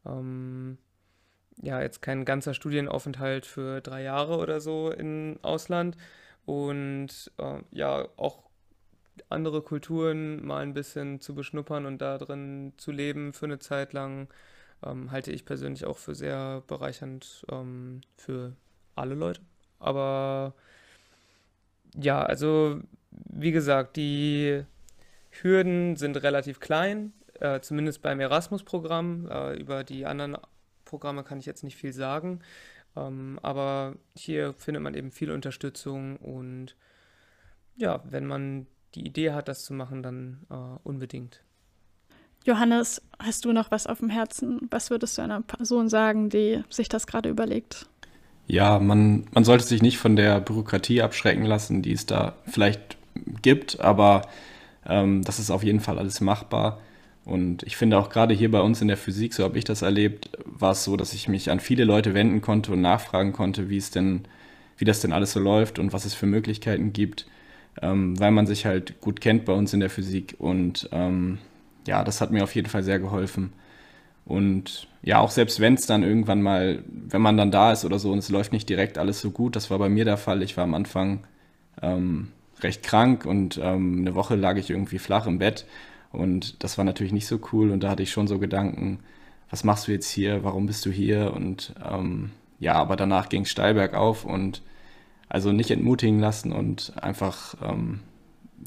ähm, 0.05 0.77
ja 1.61 1.81
jetzt 1.81 2.01
kein 2.01 2.25
ganzer 2.25 2.53
Studienaufenthalt 2.53 3.45
für 3.45 3.81
drei 3.81 4.03
Jahre 4.03 4.37
oder 4.37 4.61
so 4.61 4.91
im 4.91 5.37
Ausland. 5.41 5.97
Und 6.45 7.31
äh, 7.37 7.61
ja, 7.71 8.07
auch 8.17 8.43
andere 9.29 9.61
Kulturen 9.61 10.45
mal 10.45 10.63
ein 10.63 10.73
bisschen 10.73 11.19
zu 11.21 11.35
beschnuppern 11.35 11.85
und 11.85 11.99
da 11.99 12.17
drin 12.17 12.73
zu 12.77 12.91
leben 12.91 13.33
für 13.33 13.45
eine 13.45 13.59
Zeit 13.59 13.93
lang, 13.93 14.29
ähm, 14.85 15.11
halte 15.11 15.31
ich 15.31 15.45
persönlich 15.45 15.85
auch 15.85 15.97
für 15.97 16.15
sehr 16.15 16.63
bereichernd 16.67 17.45
ähm, 17.51 18.01
für 18.15 18.53
alle 18.95 19.15
Leute. 19.15 19.41
Aber 19.79 20.53
ja, 21.99 22.23
also 22.23 22.81
wie 23.11 23.51
gesagt, 23.51 23.97
die 23.97 24.63
Hürden 25.31 25.95
sind 25.95 26.21
relativ 26.23 26.59
klein, 26.59 27.13
äh, 27.39 27.59
zumindest 27.61 28.01
beim 28.01 28.19
Erasmus-Programm. 28.19 29.27
Äh, 29.29 29.59
über 29.59 29.83
die 29.83 30.05
anderen 30.05 30.37
Programme 30.85 31.23
kann 31.23 31.39
ich 31.39 31.45
jetzt 31.45 31.63
nicht 31.63 31.75
viel 31.75 31.93
sagen. 31.93 32.39
Ähm, 32.95 33.39
aber 33.41 33.95
hier 34.15 34.53
findet 34.53 34.83
man 34.83 34.93
eben 34.93 35.11
viel 35.11 35.31
Unterstützung 35.31 36.17
und 36.17 36.75
ja, 37.75 38.01
wenn 38.05 38.25
man 38.25 38.65
die 38.95 39.05
Idee 39.05 39.31
hat, 39.31 39.47
das 39.47 39.63
zu 39.63 39.73
machen, 39.73 40.01
dann 40.01 40.39
äh, 40.49 40.79
unbedingt. 40.83 41.43
Johannes, 42.45 43.01
hast 43.19 43.45
du 43.45 43.51
noch 43.51 43.71
was 43.71 43.87
auf 43.87 43.99
dem 43.99 44.09
Herzen? 44.09 44.67
Was 44.71 44.89
würdest 44.89 45.17
du 45.17 45.21
einer 45.21 45.41
Person 45.41 45.89
sagen, 45.89 46.29
die 46.29 46.63
sich 46.69 46.89
das 46.89 47.05
gerade 47.05 47.29
überlegt? 47.29 47.87
Ja, 48.47 48.79
man, 48.79 49.25
man 49.33 49.43
sollte 49.43 49.65
sich 49.65 49.81
nicht 49.81 49.97
von 49.97 50.15
der 50.15 50.39
Bürokratie 50.39 51.01
abschrecken 51.01 51.43
lassen, 51.43 51.81
die 51.81 51.91
es 51.91 52.05
da 52.05 52.35
vielleicht 52.45 52.97
gibt, 53.41 53.79
aber 53.81 54.21
ähm, 54.87 55.23
das 55.23 55.39
ist 55.39 55.51
auf 55.51 55.63
jeden 55.63 55.81
Fall 55.81 55.99
alles 55.99 56.21
machbar. 56.21 56.79
Und 57.25 57.63
ich 57.63 57.75
finde 57.75 57.97
auch 57.99 58.09
gerade 58.09 58.33
hier 58.33 58.49
bei 58.49 58.61
uns 58.61 58.81
in 58.81 58.87
der 58.87 58.95
Physik, 58.95 59.33
so 59.33 59.43
habe 59.43 59.57
ich 59.57 59.65
das 59.65 59.81
erlebt, 59.81 60.29
war 60.45 60.71
es 60.71 60.85
so, 60.85 60.95
dass 60.95 61.13
ich 61.13 61.27
mich 61.27 61.51
an 61.51 61.59
viele 61.59 61.83
Leute 61.83 62.13
wenden 62.13 62.39
konnte 62.41 62.71
und 62.71 62.79
nachfragen 62.81 63.33
konnte, 63.33 63.69
wie 63.69 63.77
es 63.77 63.91
denn, 63.91 64.21
wie 64.77 64.85
das 64.85 65.01
denn 65.01 65.11
alles 65.11 65.33
so 65.33 65.41
läuft 65.41 65.77
und 65.77 65.91
was 65.91 66.05
es 66.05 66.13
für 66.13 66.25
Möglichkeiten 66.25 66.93
gibt, 66.93 67.27
ähm, 67.81 68.17
weil 68.17 68.31
man 68.31 68.47
sich 68.47 68.65
halt 68.65 69.01
gut 69.01 69.19
kennt 69.19 69.43
bei 69.43 69.51
uns 69.53 69.73
in 69.73 69.81
der 69.81 69.89
Physik. 69.89 70.35
Und 70.39 70.87
ähm, 70.93 71.39
ja, 71.85 72.03
das 72.05 72.21
hat 72.21 72.31
mir 72.31 72.43
auf 72.43 72.55
jeden 72.55 72.69
Fall 72.69 72.83
sehr 72.83 72.99
geholfen. 72.99 73.51
Und 74.27 74.87
ja, 75.03 75.19
auch 75.19 75.31
selbst 75.31 75.59
wenn 75.61 75.75
es 75.75 75.85
dann 75.85 76.03
irgendwann 76.03 76.41
mal, 76.41 76.83
wenn 76.85 77.21
man 77.21 77.37
dann 77.37 77.49
da 77.49 77.71
ist 77.71 77.85
oder 77.85 77.97
so 77.97 78.11
und 78.11 78.19
es 78.19 78.29
läuft 78.29 78.51
nicht 78.51 78.67
direkt 78.69 78.97
alles 78.97 79.21
so 79.21 79.31
gut, 79.31 79.55
das 79.55 79.71
war 79.71 79.79
bei 79.79 79.89
mir 79.89 80.03
der 80.03 80.17
Fall. 80.17 80.43
Ich 80.43 80.57
war 80.57 80.65
am 80.65 80.73
Anfang 80.73 81.25
ähm, 81.81 82.29
recht 82.61 82.83
krank 82.83 83.25
und 83.25 83.57
ähm, 83.63 83.99
eine 83.99 84.15
Woche 84.15 84.35
lag 84.35 84.57
ich 84.57 84.69
irgendwie 84.69 84.99
flach 84.99 85.27
im 85.27 85.39
Bett 85.39 85.65
und 86.11 86.61
das 86.63 86.77
war 86.77 86.83
natürlich 86.83 87.13
nicht 87.13 87.27
so 87.27 87.39
cool 87.53 87.71
und 87.71 87.83
da 87.83 87.89
hatte 87.89 88.03
ich 88.03 88.11
schon 88.11 88.27
so 88.27 88.37
Gedanken, 88.37 88.99
was 89.49 89.63
machst 89.63 89.87
du 89.87 89.93
jetzt 89.93 90.09
hier, 90.09 90.43
warum 90.43 90.65
bist 90.65 90.85
du 90.85 90.91
hier 90.91 91.33
und 91.33 91.73
ähm, 91.89 92.31
ja, 92.59 92.73
aber 92.73 92.97
danach 92.97 93.29
ging 93.29 93.43
es 93.43 93.49
steil 93.49 93.75
bergauf 93.75 94.25
und 94.25 94.61
also 95.29 95.51
nicht 95.53 95.71
entmutigen 95.71 96.19
lassen 96.19 96.51
und 96.51 96.93
einfach 97.01 97.55
ähm, 97.61 98.01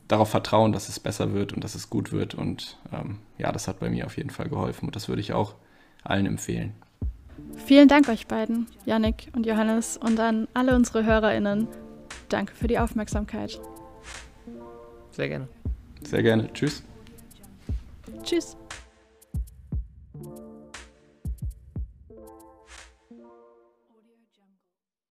darauf 0.09 0.31
vertrauen, 0.31 0.73
dass 0.73 0.89
es 0.89 1.01
besser 1.01 1.33
wird 1.33 1.53
und 1.53 1.65
dass 1.65 1.75
es 1.75 1.91
gut 1.91 2.13
wird 2.13 2.35
und 2.35 2.79
ähm, 2.93 3.19
ja, 3.39 3.53
das 3.53 3.69
hat 3.69 3.81
bei 3.81 3.91
mir 3.91 4.07
auf 4.07 4.17
jeden 4.17 4.31
Fall 4.31 4.49
geholfen 4.49 4.87
und 4.87 4.97
das 4.97 5.09
würde 5.09 5.21
ich 5.21 5.33
auch 5.33 5.55
allen 6.03 6.27
empfehlen. 6.27 6.75
Vielen 7.57 7.89
Dank 7.89 8.09
euch 8.09 8.27
beiden, 8.27 8.67
Yannick 8.85 9.29
und 9.35 9.47
Johannes 9.47 9.97
und 9.97 10.21
an 10.21 10.49
alle 10.55 10.75
unsere 10.75 11.05
HörerInnen. 11.05 11.69
Danke 12.29 12.55
für 12.55 12.69
die 12.69 12.79
Aufmerksamkeit. 12.79 13.61
Sehr 15.11 15.29
gerne. 15.29 15.49
Sehr 16.03 16.23
gerne. 16.23 16.53
Tschüss. 16.53 16.83
Tschüss. 18.23 18.57